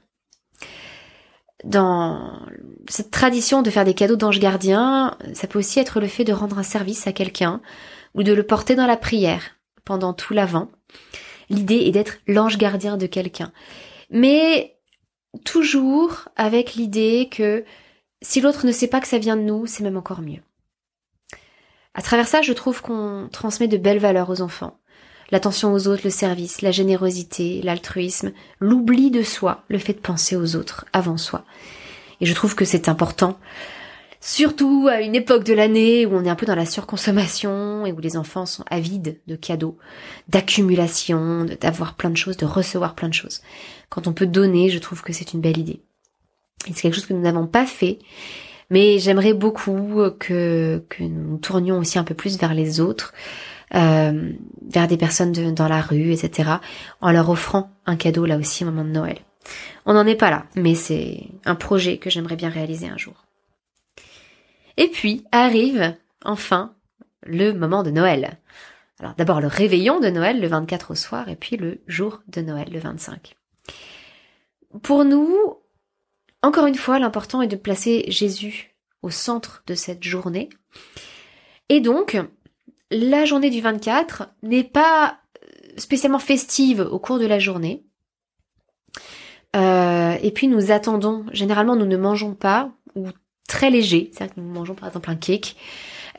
dans 1.65 2.41
cette 2.89 3.11
tradition 3.11 3.63
de 3.63 3.71
faire 3.71 3.85
des 3.85 3.95
cadeaux 3.95 4.17
d'ange 4.17 4.41
gardien, 4.41 5.17
ça 5.35 5.47
peut 5.47 5.59
aussi 5.59 5.79
être 5.79 6.01
le 6.01 6.09
fait 6.09 6.25
de 6.25 6.33
rendre 6.33 6.59
un 6.59 6.65
service 6.65 7.07
à 7.07 7.13
quelqu'un 7.13 7.61
ou 8.15 8.23
de 8.23 8.33
le 8.33 8.45
porter 8.45 8.75
dans 8.75 8.87
la 8.87 8.97
prière 8.97 9.43
pendant 9.85 10.13
tout 10.13 10.35
l'avant. 10.35 10.69
L'idée 11.49 11.83
est 11.87 11.91
d'être 11.93 12.19
l'ange 12.27 12.59
gardien 12.59 12.97
de 12.97 13.07
quelqu'un. 13.07 13.53
Mais 14.11 14.77
toujours 15.45 16.29
avec 16.37 16.75
l'idée 16.75 17.29
que 17.31 17.65
si 18.21 18.41
l'autre 18.41 18.67
ne 18.67 18.73
sait 18.73 18.89
pas 18.89 19.01
que 19.01 19.09
ça 19.09 19.19
vient 19.19 19.37
de 19.37 19.43
nous, 19.43 19.67
c'est 19.67 19.83
même 19.83 19.97
encore 19.97 20.23
mieux. 20.23 20.43
À 21.95 22.03
travers 22.03 22.29
ça, 22.29 22.43
je 22.43 22.53
trouve 22.53 22.81
qu'on 22.81 23.29
transmet 23.33 23.69
de 23.69 23.77
belles 23.77 23.99
valeurs 23.99 24.31
aux 24.31 24.41
enfants 24.41 24.79
l'attention 25.33 25.73
aux 25.73 25.89
autres, 25.89 26.03
le 26.05 26.11
service, 26.11 26.63
la 26.63 26.71
générosité, 26.71 27.61
l'altruisme, 27.63 28.33
l'oubli 28.61 29.11
de 29.11 29.23
soi, 29.23 29.65
le 29.69 29.79
fait 29.79 29.95
de 29.95 29.99
penser 29.99 30.37
aux 30.37 30.55
autres 30.55 30.85
avant 30.93 31.17
soi. 31.17 31.45
Et 32.21 32.27
je 32.27 32.35
trouve 32.35 32.55
que 32.55 32.67
c'est 32.67 32.89
important, 32.89 33.39
surtout 34.21 34.89
à 34.89 35.01
une 35.01 35.17
époque 35.17 35.43
de 35.43 35.55
l'année 35.55 36.07
où 36.07 36.15
on 36.15 36.25
est 36.25 36.31
un 36.31 36.37
peu 36.37 36.47
dans 36.47 36.55
la 36.55 36.67
surconsommation 36.67 37.87
et 37.87 37.93
où 37.93 37.99
les 37.99 38.17
enfants 38.17 38.47
sont 38.47 38.65
avides 38.71 39.19
de 39.27 39.35
cadeaux, 39.35 39.79
d'accumulation, 40.29 41.47
d'avoir 41.61 41.95
plein 41.95 42.11
de 42.11 42.17
choses, 42.17 42.37
de 42.37 42.47
recevoir 42.47 42.95
plein 42.95 43.09
de 43.09 43.15
choses. 43.15 43.41
Quand 43.89 44.07
on 44.07 44.13
peut 44.13 44.27
donner, 44.27 44.69
je 44.69 44.79
trouve 44.79 45.03
que 45.03 45.15
c'est 45.15 45.33
une 45.33 45.41
belle 45.41 45.59
idée. 45.59 45.81
C'est 46.67 46.83
quelque 46.83 46.95
chose 46.95 47.07
que 47.07 47.15
nous 47.15 47.23
n'avons 47.23 47.47
pas 47.47 47.67
fait, 47.67 47.99
mais 48.71 48.99
j'aimerais 48.99 49.33
beaucoup 49.33 49.99
que, 50.21 50.85
que 50.89 51.03
nous 51.03 51.39
tournions 51.39 51.79
aussi 51.79 51.99
un 51.99 52.05
peu 52.05 52.15
plus 52.15 52.39
vers 52.39 52.55
les 52.55 52.81
autres, 52.81 53.13
euh, 53.75 54.33
vers 54.69 54.89
des 54.89 54.97
personnes 54.97 55.33
dans 55.33 55.69
la 55.69 55.81
rue, 55.81 56.13
etc., 56.13 56.51
en 57.01 57.13
leur 57.13 57.29
offrant 57.31 57.71
un 57.87 57.97
cadeau 57.97 58.27
là 58.27 58.37
aussi 58.37 58.65
au 58.65 58.67
moment 58.67 58.85
de 58.85 58.91
Noël. 58.91 59.19
On 59.87 59.95
n'en 59.95 60.07
est 60.07 60.17
pas 60.17 60.31
là, 60.31 60.47
mais 60.57 60.75
c'est 60.75 61.29
un 61.45 61.55
projet 61.55 61.99
que 61.99 62.11
j'aimerais 62.11 62.37
bien 62.37 62.49
réaliser 62.51 62.89
un 62.89 62.99
jour. 62.99 63.25
Et 64.77 64.89
puis 64.89 65.25
arrive 65.33 65.97
enfin 66.25 66.75
le 67.25 67.53
moment 67.53 67.83
de 67.83 67.91
Noël. 67.91 68.39
Alors 69.01 69.15
d'abord 69.15 69.41
le 69.41 69.49
réveillon 69.49 70.01
de 70.01 70.09
Noël 70.09 70.41
le 70.41 70.47
24 70.47 70.93
au 70.93 70.95
soir 70.95 71.29
et 71.29 71.37
puis 71.37 71.57
le 71.57 71.81
jour 71.89 72.23
de 72.29 72.41
Noël 72.41 72.69
le 72.73 72.79
25. 72.79 73.35
Pour 74.83 75.05
nous, 75.05 75.37
encore 76.43 76.67
une 76.67 76.77
fois, 76.77 76.99
l'important 76.99 77.43
est 77.43 77.49
de 77.49 77.57
placer 77.57 78.05
Jésus 78.09 78.75
au 79.03 79.11
centre 79.11 79.63
de 79.67 79.75
cette 79.75 80.03
journée. 80.03 80.49
Et 81.69 81.81
donc, 81.81 82.17
la 82.93 83.25
journée 83.25 83.51
du 83.51 83.61
24 83.61 84.29
n'est 84.43 84.65
pas 84.65 85.19
spécialement 85.77 86.19
festive 86.19 86.81
au 86.81 86.99
cours 86.99 87.19
de 87.19 87.27
la 87.27 87.39
journée. 87.39 87.85
Euh, 89.57 90.17
et 90.23 90.31
puis 90.31 90.49
nous 90.49 90.71
attendons, 90.71 91.25
généralement 91.33 91.77
nous 91.77 91.87
ne 91.87 91.97
mangeons 91.97 92.35
pas, 92.35 92.71
ou 92.95 93.09
très 93.49 93.71
léger, 93.71 94.11
c'est-à-dire 94.13 94.35
que 94.35 94.41
nous 94.41 94.49
mangeons 94.49 94.75
par 94.75 94.89
exemple 94.89 95.11
un 95.11 95.17
cake, 95.17 95.57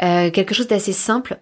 euh, 0.01 0.29
quelque 0.31 0.53
chose 0.53 0.67
d'assez 0.67 0.93
simple, 0.93 1.39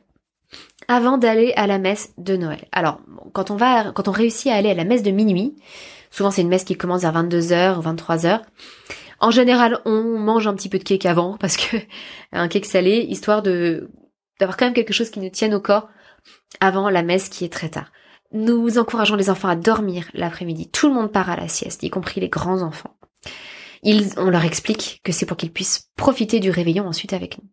avant 0.87 1.17
d'aller 1.17 1.53
à 1.55 1.67
la 1.67 1.79
messe 1.79 2.13
de 2.17 2.35
Noël. 2.35 2.67
Alors, 2.71 2.99
quand 3.33 3.51
on 3.51 3.55
va, 3.55 3.91
quand 3.91 4.07
on 4.07 4.11
réussit 4.11 4.51
à 4.51 4.55
aller 4.55 4.69
à 4.69 4.73
la 4.73 4.83
messe 4.83 5.03
de 5.03 5.11
minuit, 5.11 5.55
souvent 6.11 6.31
c'est 6.31 6.41
une 6.41 6.49
messe 6.49 6.63
qui 6.63 6.75
commence 6.75 7.01
vers 7.01 7.13
22h 7.13 7.77
ou 7.77 7.81
23h, 7.81 8.41
en 9.19 9.31
général, 9.31 9.79
on 9.85 10.17
mange 10.17 10.47
un 10.47 10.55
petit 10.55 10.67
peu 10.67 10.79
de 10.79 10.83
cake 10.83 11.05
avant 11.05 11.37
parce 11.37 11.55
que 11.55 11.77
un 12.31 12.47
cake 12.47 12.65
salé, 12.65 13.05
histoire 13.09 13.41
de 13.41 13.89
d'avoir 14.41 14.58
quand 14.58 14.65
même 14.65 14.73
quelque 14.73 14.91
chose 14.91 15.12
qui 15.12 15.19
nous 15.19 15.30
tienne 15.30 15.54
au 15.54 15.62
corps 15.62 15.88
avant 16.60 16.89
la 16.89 17.04
messe 17.04 17.30
qui 17.30 17.45
est 17.45 17.54
très 17.54 17.69
tard. 17.69 17.91
Nous 18.32 18.80
encourageons 18.80 19.15
les 19.15 19.30
enfants 19.30 19.49
à 19.49 19.56
dormir 19.56 20.10
l'après-midi. 20.15 20.67
Tout 20.67 20.88
le 20.88 20.95
monde 20.95 21.12
part 21.12 21.30
à 21.30 21.36
la 21.36 21.47
sieste, 21.47 21.84
y 21.84 21.91
compris 21.91 22.19
les 22.19 22.30
grands 22.30 22.63
enfants. 22.63 22.97
On 24.17 24.30
leur 24.32 24.43
explique 24.43 24.99
que 25.04 25.12
c'est 25.12 25.27
pour 25.27 25.38
qu'ils 25.38 25.54
puissent 25.54 25.91
profiter 25.95 26.39
du 26.39 26.49
réveillon 26.49 26.88
ensuite 26.88 27.13
avec 27.13 27.38
nous. 27.38 27.47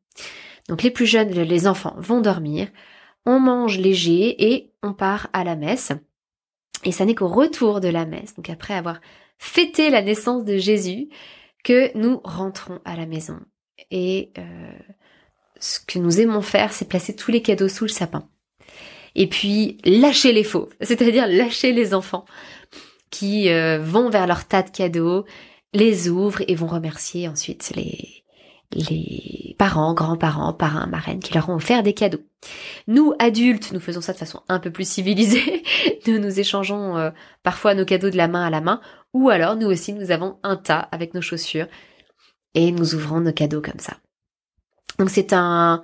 Donc 0.70 0.82
les 0.82 0.90
plus 0.90 1.04
jeunes, 1.04 1.28
les 1.30 1.66
enfants 1.66 1.94
vont 1.98 2.22
dormir, 2.22 2.68
on 3.26 3.38
mange 3.38 3.76
léger 3.76 4.50
et 4.50 4.72
on 4.82 4.94
part 4.94 5.28
à 5.34 5.44
la 5.44 5.56
messe. 5.56 5.92
Et 6.84 6.92
ça 6.92 7.04
n'est 7.04 7.14
qu'au 7.14 7.28
retour 7.28 7.80
de 7.80 7.88
la 7.88 8.06
messe, 8.06 8.34
donc 8.34 8.48
après 8.48 8.72
avoir 8.72 9.00
fêté 9.36 9.90
la 9.90 10.00
naissance 10.00 10.46
de 10.46 10.56
Jésus, 10.56 11.10
que 11.64 11.94
nous 11.98 12.22
rentrons 12.24 12.80
à 12.86 12.96
la 12.96 13.04
maison. 13.04 13.40
Et 13.90 14.32
euh, 14.38 14.72
ce 15.60 15.80
que 15.80 15.98
nous 15.98 16.20
aimons 16.20 16.42
faire, 16.42 16.72
c'est 16.72 16.88
placer 16.88 17.14
tous 17.14 17.30
les 17.30 17.42
cadeaux 17.42 17.68
sous 17.68 17.84
le 17.84 17.90
sapin. 17.90 18.28
Et 19.14 19.26
puis 19.26 19.78
lâcher 19.84 20.32
les 20.32 20.44
faux, 20.44 20.68
c'est-à-dire 20.80 21.26
lâcher 21.26 21.72
les 21.72 21.94
enfants 21.94 22.24
qui 23.10 23.50
euh, 23.50 23.78
vont 23.78 24.10
vers 24.10 24.26
leur 24.26 24.46
tas 24.46 24.62
de 24.62 24.70
cadeaux, 24.70 25.24
les 25.74 26.08
ouvrent 26.08 26.42
et 26.46 26.54
vont 26.54 26.66
remercier 26.66 27.28
ensuite 27.28 27.72
les, 27.74 28.24
les 28.72 29.54
parents, 29.58 29.94
grands-parents, 29.94 30.52
parrains, 30.52 30.86
marraines 30.86 31.20
qui 31.20 31.34
leur 31.34 31.48
ont 31.48 31.56
offert 31.56 31.82
des 31.82 31.94
cadeaux. 31.94 32.22
Nous, 32.86 33.14
adultes, 33.18 33.72
nous 33.72 33.80
faisons 33.80 34.00
ça 34.00 34.12
de 34.12 34.18
façon 34.18 34.42
un 34.48 34.60
peu 34.60 34.70
plus 34.70 34.88
civilisée. 34.88 35.62
nous 36.06 36.18
nous 36.18 36.38
échangeons 36.38 36.96
euh, 36.96 37.10
parfois 37.42 37.74
nos 37.74 37.84
cadeaux 37.84 38.10
de 38.10 38.16
la 38.16 38.28
main 38.28 38.46
à 38.46 38.50
la 38.50 38.60
main, 38.60 38.80
ou 39.14 39.30
alors 39.30 39.56
nous 39.56 39.66
aussi, 39.66 39.92
nous 39.92 40.10
avons 40.10 40.38
un 40.42 40.56
tas 40.56 40.80
avec 40.92 41.14
nos 41.14 41.22
chaussures 41.22 41.66
et 42.54 42.72
nous 42.72 42.94
ouvrons 42.94 43.20
nos 43.20 43.32
cadeaux 43.32 43.62
comme 43.62 43.78
ça. 43.78 43.96
Donc 44.98 45.10
c'est 45.10 45.32
un, 45.32 45.82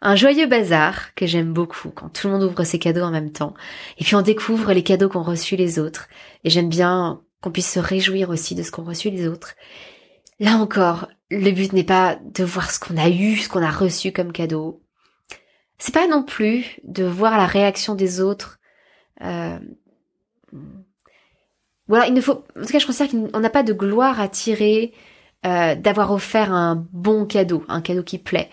un 0.00 0.16
joyeux 0.16 0.46
bazar 0.46 1.14
que 1.14 1.26
j'aime 1.26 1.52
beaucoup 1.52 1.90
quand 1.90 2.08
tout 2.08 2.26
le 2.26 2.34
monde 2.34 2.42
ouvre 2.42 2.64
ses 2.64 2.78
cadeaux 2.78 3.02
en 3.02 3.10
même 3.10 3.32
temps. 3.32 3.54
Et 3.98 4.04
puis 4.04 4.14
on 4.14 4.22
découvre 4.22 4.72
les 4.72 4.82
cadeaux 4.82 5.08
qu'ont 5.08 5.22
reçus 5.22 5.56
les 5.56 5.78
autres. 5.78 6.08
Et 6.44 6.50
j'aime 6.50 6.68
bien 6.68 7.22
qu'on 7.40 7.50
puisse 7.50 7.72
se 7.72 7.80
réjouir 7.80 8.30
aussi 8.30 8.54
de 8.54 8.62
ce 8.62 8.70
qu'ont 8.70 8.84
reçu 8.84 9.10
les 9.10 9.26
autres. 9.26 9.54
Là 10.38 10.56
encore, 10.56 11.08
le 11.30 11.50
but 11.50 11.72
n'est 11.72 11.84
pas 11.84 12.18
de 12.22 12.44
voir 12.44 12.70
ce 12.70 12.78
qu'on 12.78 12.96
a 12.96 13.08
eu, 13.08 13.36
ce 13.36 13.48
qu'on 13.48 13.62
a 13.62 13.70
reçu 13.70 14.12
comme 14.12 14.32
cadeau. 14.32 14.82
C'est 15.78 15.94
pas 15.94 16.06
non 16.06 16.22
plus 16.22 16.80
de 16.84 17.04
voir 17.04 17.36
la 17.36 17.46
réaction 17.46 17.94
des 17.94 18.20
autres. 18.20 18.58
Euh... 19.22 19.58
Voilà, 21.88 22.06
il 22.06 22.14
ne 22.14 22.20
faut. 22.20 22.44
En 22.56 22.62
tout 22.62 22.72
cas, 22.72 22.78
je 22.78 22.86
considère 22.86 23.10
qu'on 23.10 23.40
n'a 23.40 23.50
pas 23.50 23.62
de 23.62 23.72
gloire 23.72 24.20
à 24.20 24.28
tirer 24.28 24.92
euh, 25.46 25.74
d'avoir 25.76 26.10
offert 26.10 26.52
un 26.52 26.86
bon 26.92 27.24
cadeau, 27.24 27.64
un 27.68 27.80
cadeau 27.80 28.02
qui 28.02 28.18
plaît. 28.18 28.50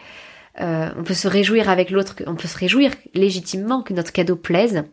Euh, 0.61 0.89
on 0.97 1.03
peut 1.03 1.15
se 1.15 1.27
réjouir 1.27 1.69
avec 1.69 1.89
l'autre, 1.89 2.15
on 2.27 2.35
peut 2.35 2.47
se 2.47 2.57
réjouir 2.57 2.91
légitimement 3.15 3.81
que 3.81 3.93
notre 3.93 4.11
cadeau 4.11 4.35
plaise, 4.35 4.83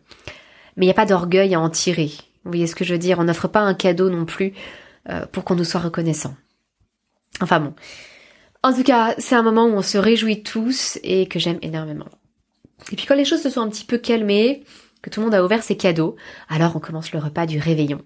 mais 0.75 0.85
il 0.85 0.87
n'y 0.87 0.91
a 0.91 0.95
pas 0.95 1.05
d'orgueil 1.05 1.53
à 1.53 1.59
en 1.59 1.69
tirer. 1.69 2.09
Vous 2.43 2.51
voyez 2.51 2.65
ce 2.65 2.75
que 2.75 2.83
je 2.83 2.93
veux 2.93 2.99
dire? 2.99 3.19
On 3.19 3.25
n'offre 3.25 3.47
pas 3.47 3.59
un 3.59 3.75
cadeau 3.75 4.09
non 4.09 4.25
plus 4.25 4.53
euh, 5.09 5.25
pour 5.31 5.43
qu'on 5.43 5.55
nous 5.55 5.63
soit 5.63 5.81
reconnaissant. 5.81 6.35
Enfin 7.39 7.59
bon. 7.59 7.73
En 8.63 8.73
tout 8.73 8.83
cas, 8.83 9.13
c'est 9.17 9.35
un 9.35 9.43
moment 9.43 9.65
où 9.65 9.73
on 9.73 9.81
se 9.81 9.97
réjouit 9.97 10.43
tous 10.43 10.97
et 11.03 11.27
que 11.27 11.39
j'aime 11.39 11.59
énormément. 11.61 12.09
Et 12.91 12.95
puis 12.95 13.05
quand 13.05 13.15
les 13.15 13.25
choses 13.25 13.41
se 13.43 13.49
sont 13.49 13.61
un 13.61 13.69
petit 13.69 13.85
peu 13.85 13.99
calmées, 13.99 14.63
que 15.01 15.09
tout 15.09 15.19
le 15.19 15.25
monde 15.25 15.35
a 15.35 15.43
ouvert 15.43 15.63
ses 15.63 15.77
cadeaux, 15.77 16.15
alors 16.49 16.75
on 16.75 16.79
commence 16.79 17.11
le 17.11 17.19
repas 17.19 17.45
du 17.45 17.59
réveillon. 17.59 18.01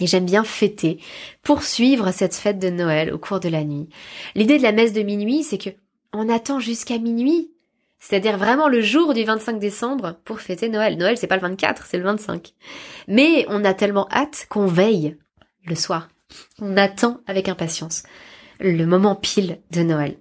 Et 0.00 0.06
j'aime 0.06 0.26
bien 0.26 0.44
fêter, 0.44 1.00
poursuivre 1.42 2.12
cette 2.12 2.34
fête 2.34 2.58
de 2.58 2.70
Noël 2.70 3.12
au 3.12 3.18
cours 3.18 3.40
de 3.40 3.48
la 3.48 3.64
nuit. 3.64 3.88
L'idée 4.34 4.58
de 4.58 4.62
la 4.62 4.72
messe 4.72 4.92
de 4.92 5.02
minuit, 5.02 5.42
c'est 5.42 5.58
que 5.58 5.70
on 6.12 6.28
attend 6.28 6.60
jusqu'à 6.60 6.98
minuit, 6.98 7.50
c'est-à-dire 7.98 8.38
vraiment 8.38 8.68
le 8.68 8.80
jour 8.80 9.12
du 9.12 9.24
25 9.24 9.58
décembre 9.58 10.16
pour 10.24 10.40
fêter 10.40 10.68
Noël. 10.68 10.96
Noël, 10.96 11.18
c'est 11.18 11.26
pas 11.26 11.36
le 11.36 11.42
24, 11.42 11.86
c'est 11.86 11.98
le 11.98 12.04
25. 12.04 12.54
Mais 13.08 13.44
on 13.48 13.64
a 13.64 13.74
tellement 13.74 14.08
hâte 14.10 14.46
qu'on 14.48 14.66
veille 14.66 15.16
le 15.66 15.74
soir. 15.74 16.08
On 16.60 16.76
attend 16.76 17.20
avec 17.26 17.48
impatience 17.48 18.04
le 18.60 18.84
moment 18.86 19.14
pile 19.14 19.60
de 19.70 19.82
Noël. 19.82 20.16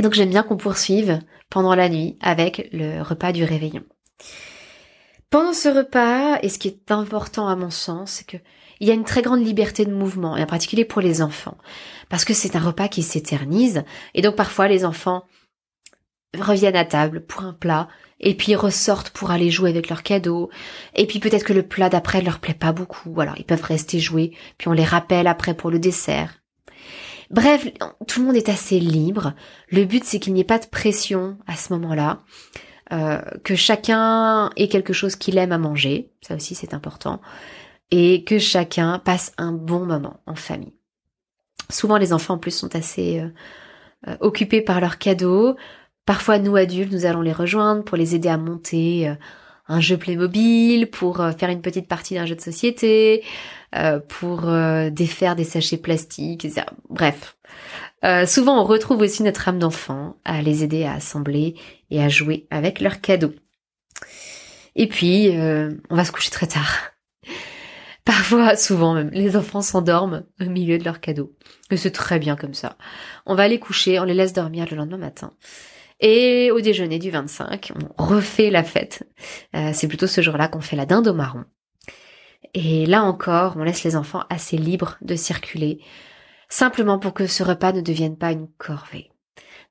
Donc 0.00 0.14
j'aime 0.14 0.30
bien 0.30 0.42
qu'on 0.42 0.56
poursuive 0.56 1.20
pendant 1.50 1.74
la 1.74 1.88
nuit 1.88 2.16
avec 2.20 2.68
le 2.72 3.02
repas 3.02 3.32
du 3.32 3.44
réveillon. 3.44 3.84
Pendant 5.30 5.52
ce 5.52 5.68
repas, 5.68 6.38
et 6.42 6.48
ce 6.48 6.58
qui 6.58 6.68
est 6.68 6.90
important 6.90 7.48
à 7.48 7.56
mon 7.56 7.70
sens, 7.70 8.12
c'est 8.12 8.26
que 8.26 8.36
il 8.80 8.88
y 8.88 8.90
a 8.90 8.94
une 8.94 9.04
très 9.04 9.22
grande 9.22 9.44
liberté 9.44 9.84
de 9.84 9.94
mouvement, 9.94 10.36
et 10.36 10.42
en 10.42 10.46
particulier 10.46 10.84
pour 10.84 11.00
les 11.00 11.22
enfants, 11.22 11.58
parce 12.08 12.24
que 12.24 12.34
c'est 12.34 12.56
un 12.56 12.60
repas 12.60 12.88
qui 12.88 13.02
s'éternise, 13.02 13.84
et 14.14 14.22
donc 14.22 14.36
parfois 14.36 14.68
les 14.68 14.84
enfants 14.84 15.24
reviennent 16.38 16.76
à 16.76 16.84
table 16.84 17.24
pour 17.24 17.42
un 17.42 17.52
plat, 17.52 17.88
et 18.20 18.34
puis 18.34 18.54
ressortent 18.54 19.10
pour 19.10 19.30
aller 19.30 19.50
jouer 19.50 19.70
avec 19.70 19.88
leurs 19.88 20.02
cadeaux, 20.02 20.50
et 20.94 21.06
puis 21.06 21.20
peut-être 21.20 21.44
que 21.44 21.52
le 21.52 21.62
plat 21.62 21.88
d'après 21.88 22.22
leur 22.22 22.38
plaît 22.38 22.54
pas 22.54 22.72
beaucoup, 22.72 23.20
alors 23.20 23.34
ils 23.38 23.44
peuvent 23.44 23.62
rester 23.62 23.98
jouer, 23.98 24.36
puis 24.58 24.68
on 24.68 24.72
les 24.72 24.84
rappelle 24.84 25.26
après 25.26 25.54
pour 25.54 25.70
le 25.70 25.78
dessert. 25.78 26.40
Bref, 27.30 27.66
tout 28.06 28.20
le 28.20 28.26
monde 28.26 28.36
est 28.36 28.48
assez 28.48 28.78
libre. 28.78 29.32
Le 29.68 29.84
but 29.84 30.04
c'est 30.04 30.20
qu'il 30.20 30.34
n'y 30.34 30.40
ait 30.40 30.44
pas 30.44 30.58
de 30.58 30.66
pression 30.66 31.38
à 31.46 31.56
ce 31.56 31.72
moment-là, 31.72 32.20
euh, 32.92 33.20
que 33.42 33.54
chacun 33.54 34.50
ait 34.56 34.68
quelque 34.68 34.92
chose 34.92 35.16
qu'il 35.16 35.38
aime 35.38 35.52
à 35.52 35.58
manger, 35.58 36.12
ça 36.20 36.34
aussi 36.34 36.54
c'est 36.54 36.74
important, 36.74 37.20
et 37.96 38.24
que 38.24 38.40
chacun 38.40 38.98
passe 38.98 39.32
un 39.38 39.52
bon 39.52 39.86
moment 39.86 40.18
en 40.26 40.34
famille. 40.34 40.74
Souvent 41.70 41.96
les 41.96 42.12
enfants 42.12 42.34
en 42.34 42.38
plus 42.38 42.50
sont 42.50 42.74
assez 42.74 43.20
euh, 43.20 43.28
euh, 44.08 44.16
occupés 44.18 44.62
par 44.62 44.80
leurs 44.80 44.98
cadeaux. 44.98 45.54
Parfois 46.04 46.40
nous 46.40 46.56
adultes 46.56 46.92
nous 46.92 47.06
allons 47.06 47.20
les 47.20 47.32
rejoindre 47.32 47.84
pour 47.84 47.96
les 47.96 48.16
aider 48.16 48.28
à 48.28 48.36
monter 48.36 49.08
euh, 49.08 49.14
un 49.68 49.80
jeu 49.80 49.96
Playmobil, 49.96 50.90
pour 50.90 51.24
faire 51.38 51.50
une 51.50 51.62
petite 51.62 51.86
partie 51.86 52.14
d'un 52.14 52.26
jeu 52.26 52.34
de 52.34 52.40
société, 52.42 53.24
pour 54.10 54.42
défaire 54.92 55.36
des 55.36 55.44
sachets 55.44 55.78
plastiques, 55.78 56.44
etc. 56.44 56.66
Bref. 56.90 57.38
souvent 58.26 58.60
on 58.60 58.64
retrouve 58.64 59.00
aussi 59.00 59.22
notre 59.22 59.48
âme 59.48 59.58
d'enfant 59.58 60.16
à 60.26 60.42
les 60.42 60.64
aider 60.64 60.84
à 60.84 60.92
assembler 60.92 61.54
et 61.90 62.02
à 62.02 62.10
jouer 62.10 62.46
avec 62.50 62.80
leurs 62.80 63.00
cadeaux. 63.00 63.32
Et 64.76 64.86
puis 64.86 65.30
on 65.32 65.96
va 65.96 66.04
se 66.04 66.12
coucher 66.12 66.30
très 66.30 66.46
tard. 66.46 66.93
Parfois, 68.04 68.54
souvent 68.56 68.94
même, 68.94 69.10
les 69.12 69.36
enfants 69.36 69.62
s'endorment 69.62 70.24
au 70.40 70.44
milieu 70.44 70.78
de 70.78 70.84
leurs 70.84 71.00
cadeaux. 71.00 71.32
Et 71.70 71.76
c'est 71.78 71.90
très 71.90 72.18
bien 72.18 72.36
comme 72.36 72.52
ça. 72.52 72.76
On 73.24 73.34
va 73.34 73.48
les 73.48 73.58
coucher, 73.58 73.98
on 73.98 74.04
les 74.04 74.14
laisse 74.14 74.34
dormir 74.34 74.66
le 74.70 74.76
lendemain 74.76 74.98
matin. 74.98 75.32
Et 76.00 76.50
au 76.50 76.60
déjeuner 76.60 76.98
du 76.98 77.10
25, 77.10 77.72
on 77.98 78.02
refait 78.04 78.50
la 78.50 78.62
fête. 78.62 79.04
Euh, 79.56 79.70
c'est 79.72 79.88
plutôt 79.88 80.06
ce 80.06 80.20
jour-là 80.20 80.48
qu'on 80.48 80.60
fait 80.60 80.76
la 80.76 80.84
dinde 80.84 81.08
au 81.08 81.14
marron. 81.14 81.44
Et 82.52 82.84
là 82.84 83.02
encore, 83.02 83.56
on 83.56 83.64
laisse 83.64 83.84
les 83.84 83.96
enfants 83.96 84.24
assez 84.28 84.58
libres 84.58 84.98
de 85.00 85.16
circuler, 85.16 85.80
simplement 86.48 86.98
pour 86.98 87.14
que 87.14 87.26
ce 87.26 87.42
repas 87.42 87.72
ne 87.72 87.80
devienne 87.80 88.16
pas 88.18 88.32
une 88.32 88.48
corvée. 88.58 89.10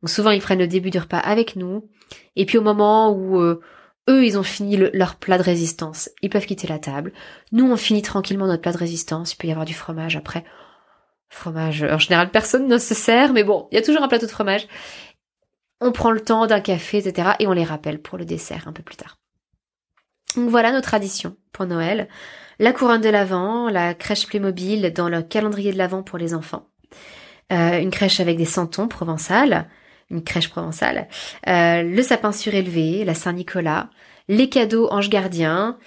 Souvent, 0.06 0.32
ils 0.32 0.42
prennent 0.42 0.60
le 0.60 0.68
début 0.68 0.90
du 0.90 1.00
repas 1.00 1.20
avec 1.20 1.56
nous, 1.56 1.90
et 2.36 2.46
puis 2.46 2.58
au 2.58 2.62
moment 2.62 3.12
où 3.12 3.40
euh, 3.40 3.62
eux, 4.10 4.26
ils 4.26 4.38
ont 4.38 4.44
fini 4.44 4.78
leur 4.78 5.16
plat 5.16 5.38
de 5.38 5.44
résistance. 5.44 6.10
Ils 6.22 6.30
peuvent 6.30 6.46
quitter 6.46 6.68
la 6.68 6.80
table. 6.80 7.14
Nous, 7.52 7.70
on 7.70 7.78
finit 7.78 8.02
tranquillement 8.02 8.48
notre 8.48 8.62
plat 8.62 8.74
de 8.74 8.78
résistance. 8.78 9.34
Il 9.34 9.38
peut 9.38 9.48
y 9.48 9.52
avoir 9.52 9.66
du 9.66 9.74
fromage 9.74 10.16
après. 10.16 10.44
Fromage, 11.30 11.84
en 11.84 11.98
général, 11.98 12.30
personne 12.30 12.68
ne 12.68 12.78
se 12.78 12.94
sert, 12.94 13.34
mais 13.34 13.44
bon, 13.44 13.68
il 13.72 13.76
y 13.76 13.78
a 13.78 13.82
toujours 13.82 14.04
un 14.04 14.08
plateau 14.08 14.26
de 14.26 14.32
fromage. 14.32 14.68
On 15.80 15.92
prend 15.92 16.12
le 16.12 16.22
temps 16.22 16.48
d'un 16.48 16.60
café, 16.60 16.98
etc. 16.98 17.32
Et 17.40 17.48
on 17.48 17.54
les 17.54 17.64
rappelle 17.64 18.02
pour 18.02 18.18
le 18.18 18.26
dessert 18.26 18.68
un 18.68 18.74
peu 18.74 18.84
plus 18.84 18.96
tard. 18.96 19.18
Donc 20.36 20.50
voilà 20.50 20.72
nos 20.72 20.82
traditions 20.82 21.36
pour 21.52 21.66
Noël. 21.66 22.08
La 22.60 22.72
couronne 22.72 23.02
de 23.02 23.10
l'Avent, 23.10 23.70
la 23.70 23.94
crèche 23.94 24.28
Playmobil 24.28 24.94
dans 24.94 25.10
le 25.10 25.22
calendrier 25.22 25.72
de 25.74 25.78
l'Avent 25.78 26.04
pour 26.04 26.18
les 26.18 26.34
enfants. 26.34 26.68
Euh, 27.52 27.80
une 27.80 27.92
crèche 27.92 28.20
avec 28.20 28.38
des 28.38 28.46
santons 28.46 28.88
provençales 28.88 29.68
une 30.10 30.24
crèche 30.24 30.50
provençale, 30.50 31.08
euh, 31.48 31.84
le 31.84 32.02
sapin 32.02 32.32
surélevé, 32.32 33.04
la 33.06 33.14
Saint-Nicolas, 33.14 33.90
les 34.28 34.50
cadeaux 34.50 34.88
ange 34.92 35.10
gardien, 35.10 35.78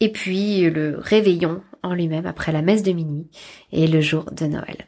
et 0.00 0.12
puis 0.12 0.68
le 0.70 0.98
réveillon 0.98 1.62
en 1.82 1.94
lui-même 1.94 2.26
après 2.26 2.52
la 2.52 2.62
messe 2.62 2.82
de 2.82 2.92
minuit 2.92 3.28
et 3.72 3.86
le 3.86 4.00
jour 4.00 4.24
de 4.32 4.46
Noël. 4.46 4.86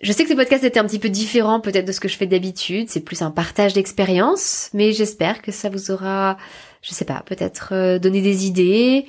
Je 0.00 0.12
sais 0.12 0.22
que 0.22 0.30
ce 0.30 0.34
podcast 0.34 0.64
était 0.64 0.80
un 0.80 0.86
petit 0.86 0.98
peu 0.98 1.10
différent 1.10 1.60
peut-être 1.60 1.84
de 1.84 1.92
ce 1.92 2.00
que 2.00 2.08
je 2.08 2.16
fais 2.16 2.26
d'habitude, 2.26 2.88
c'est 2.88 3.04
plus 3.04 3.20
un 3.20 3.30
partage 3.30 3.74
d'expérience, 3.74 4.70
mais 4.72 4.92
j'espère 4.92 5.42
que 5.42 5.52
ça 5.52 5.68
vous 5.68 5.90
aura, 5.90 6.38
je 6.80 6.94
sais 6.94 7.04
pas, 7.04 7.22
peut-être 7.26 7.74
euh, 7.74 7.98
donné 7.98 8.22
des 8.22 8.46
idées, 8.46 9.04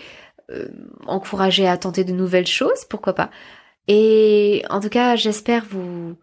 euh, 0.49 0.67
encouragé 1.07 1.65
à 1.65 1.77
tenter 1.77 2.03
de 2.03 2.11
nouvelles 2.11 2.47
choses, 2.47 2.83
pourquoi 2.89 3.13
pas. 3.13 3.29
Et 3.87 4.63
en 4.69 4.81
tout 4.81 4.89
cas, 4.89 5.15
j'espère 5.15 5.65
vous 5.69 6.17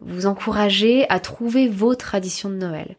vous 0.00 0.26
encourager 0.26 1.08
à 1.10 1.20
trouver 1.20 1.68
vos 1.68 1.94
traditions 1.94 2.50
de 2.50 2.56
Noël. 2.56 2.96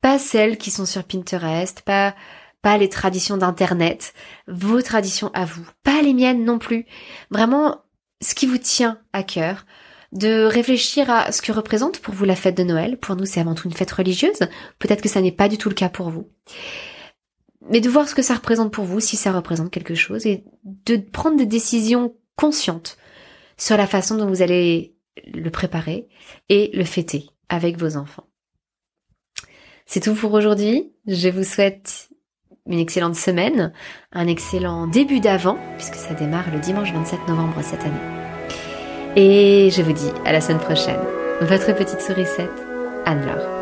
Pas 0.00 0.18
celles 0.18 0.58
qui 0.58 0.70
sont 0.70 0.86
sur 0.86 1.04
Pinterest, 1.04 1.82
pas, 1.82 2.14
pas 2.62 2.78
les 2.78 2.88
traditions 2.88 3.36
d'internet, 3.36 4.14
vos 4.48 4.82
traditions 4.82 5.30
à 5.34 5.44
vous, 5.44 5.66
pas 5.82 6.02
les 6.02 6.14
miennes 6.14 6.44
non 6.44 6.58
plus. 6.58 6.86
Vraiment, 7.30 7.82
ce 8.22 8.34
qui 8.34 8.46
vous 8.46 8.58
tient 8.58 8.98
à 9.12 9.22
cœur, 9.22 9.66
de 10.12 10.44
réfléchir 10.44 11.08
à 11.10 11.30
ce 11.32 11.42
que 11.42 11.52
représente 11.52 12.00
pour 12.00 12.14
vous 12.14 12.24
la 12.24 12.34
fête 12.34 12.56
de 12.56 12.64
Noël. 12.64 12.98
Pour 12.98 13.16
nous, 13.16 13.26
c'est 13.26 13.40
avant 13.40 13.54
tout 13.54 13.68
une 13.68 13.74
fête 13.74 13.92
religieuse. 13.92 14.40
Peut-être 14.78 15.02
que 15.02 15.08
ça 15.08 15.20
n'est 15.20 15.30
pas 15.32 15.48
du 15.48 15.56
tout 15.56 15.68
le 15.68 15.74
cas 15.74 15.88
pour 15.88 16.10
vous. 16.10 16.28
Mais 17.68 17.80
de 17.80 17.88
voir 17.88 18.08
ce 18.08 18.14
que 18.14 18.22
ça 18.22 18.34
représente 18.34 18.72
pour 18.72 18.84
vous, 18.84 19.00
si 19.00 19.16
ça 19.16 19.32
représente 19.32 19.70
quelque 19.70 19.94
chose, 19.94 20.26
et 20.26 20.44
de 20.64 20.96
prendre 20.96 21.36
des 21.36 21.46
décisions 21.46 22.14
conscientes 22.36 22.96
sur 23.56 23.76
la 23.76 23.86
façon 23.86 24.16
dont 24.16 24.26
vous 24.26 24.42
allez 24.42 24.96
le 25.26 25.50
préparer 25.50 26.08
et 26.48 26.70
le 26.74 26.84
fêter 26.84 27.26
avec 27.48 27.78
vos 27.78 27.96
enfants. 27.96 28.26
C'est 29.86 30.00
tout 30.00 30.14
pour 30.14 30.32
aujourd'hui. 30.34 30.92
Je 31.06 31.28
vous 31.28 31.42
souhaite 31.42 32.10
une 32.66 32.78
excellente 32.78 33.16
semaine, 33.16 33.72
un 34.12 34.28
excellent 34.28 34.86
début 34.86 35.20
d'avant, 35.20 35.58
puisque 35.76 35.96
ça 35.96 36.14
démarre 36.14 36.52
le 36.52 36.60
dimanche 36.60 36.92
27 36.92 37.26
novembre 37.28 37.60
cette 37.62 37.82
année. 37.82 38.20
Et 39.16 39.70
je 39.70 39.82
vous 39.82 39.92
dis 39.92 40.10
à 40.24 40.32
la 40.32 40.40
semaine 40.40 40.60
prochaine. 40.60 41.00
Votre 41.40 41.74
petite 41.74 42.00
sourisette, 42.00 42.50
Anne-Laure. 43.04 43.59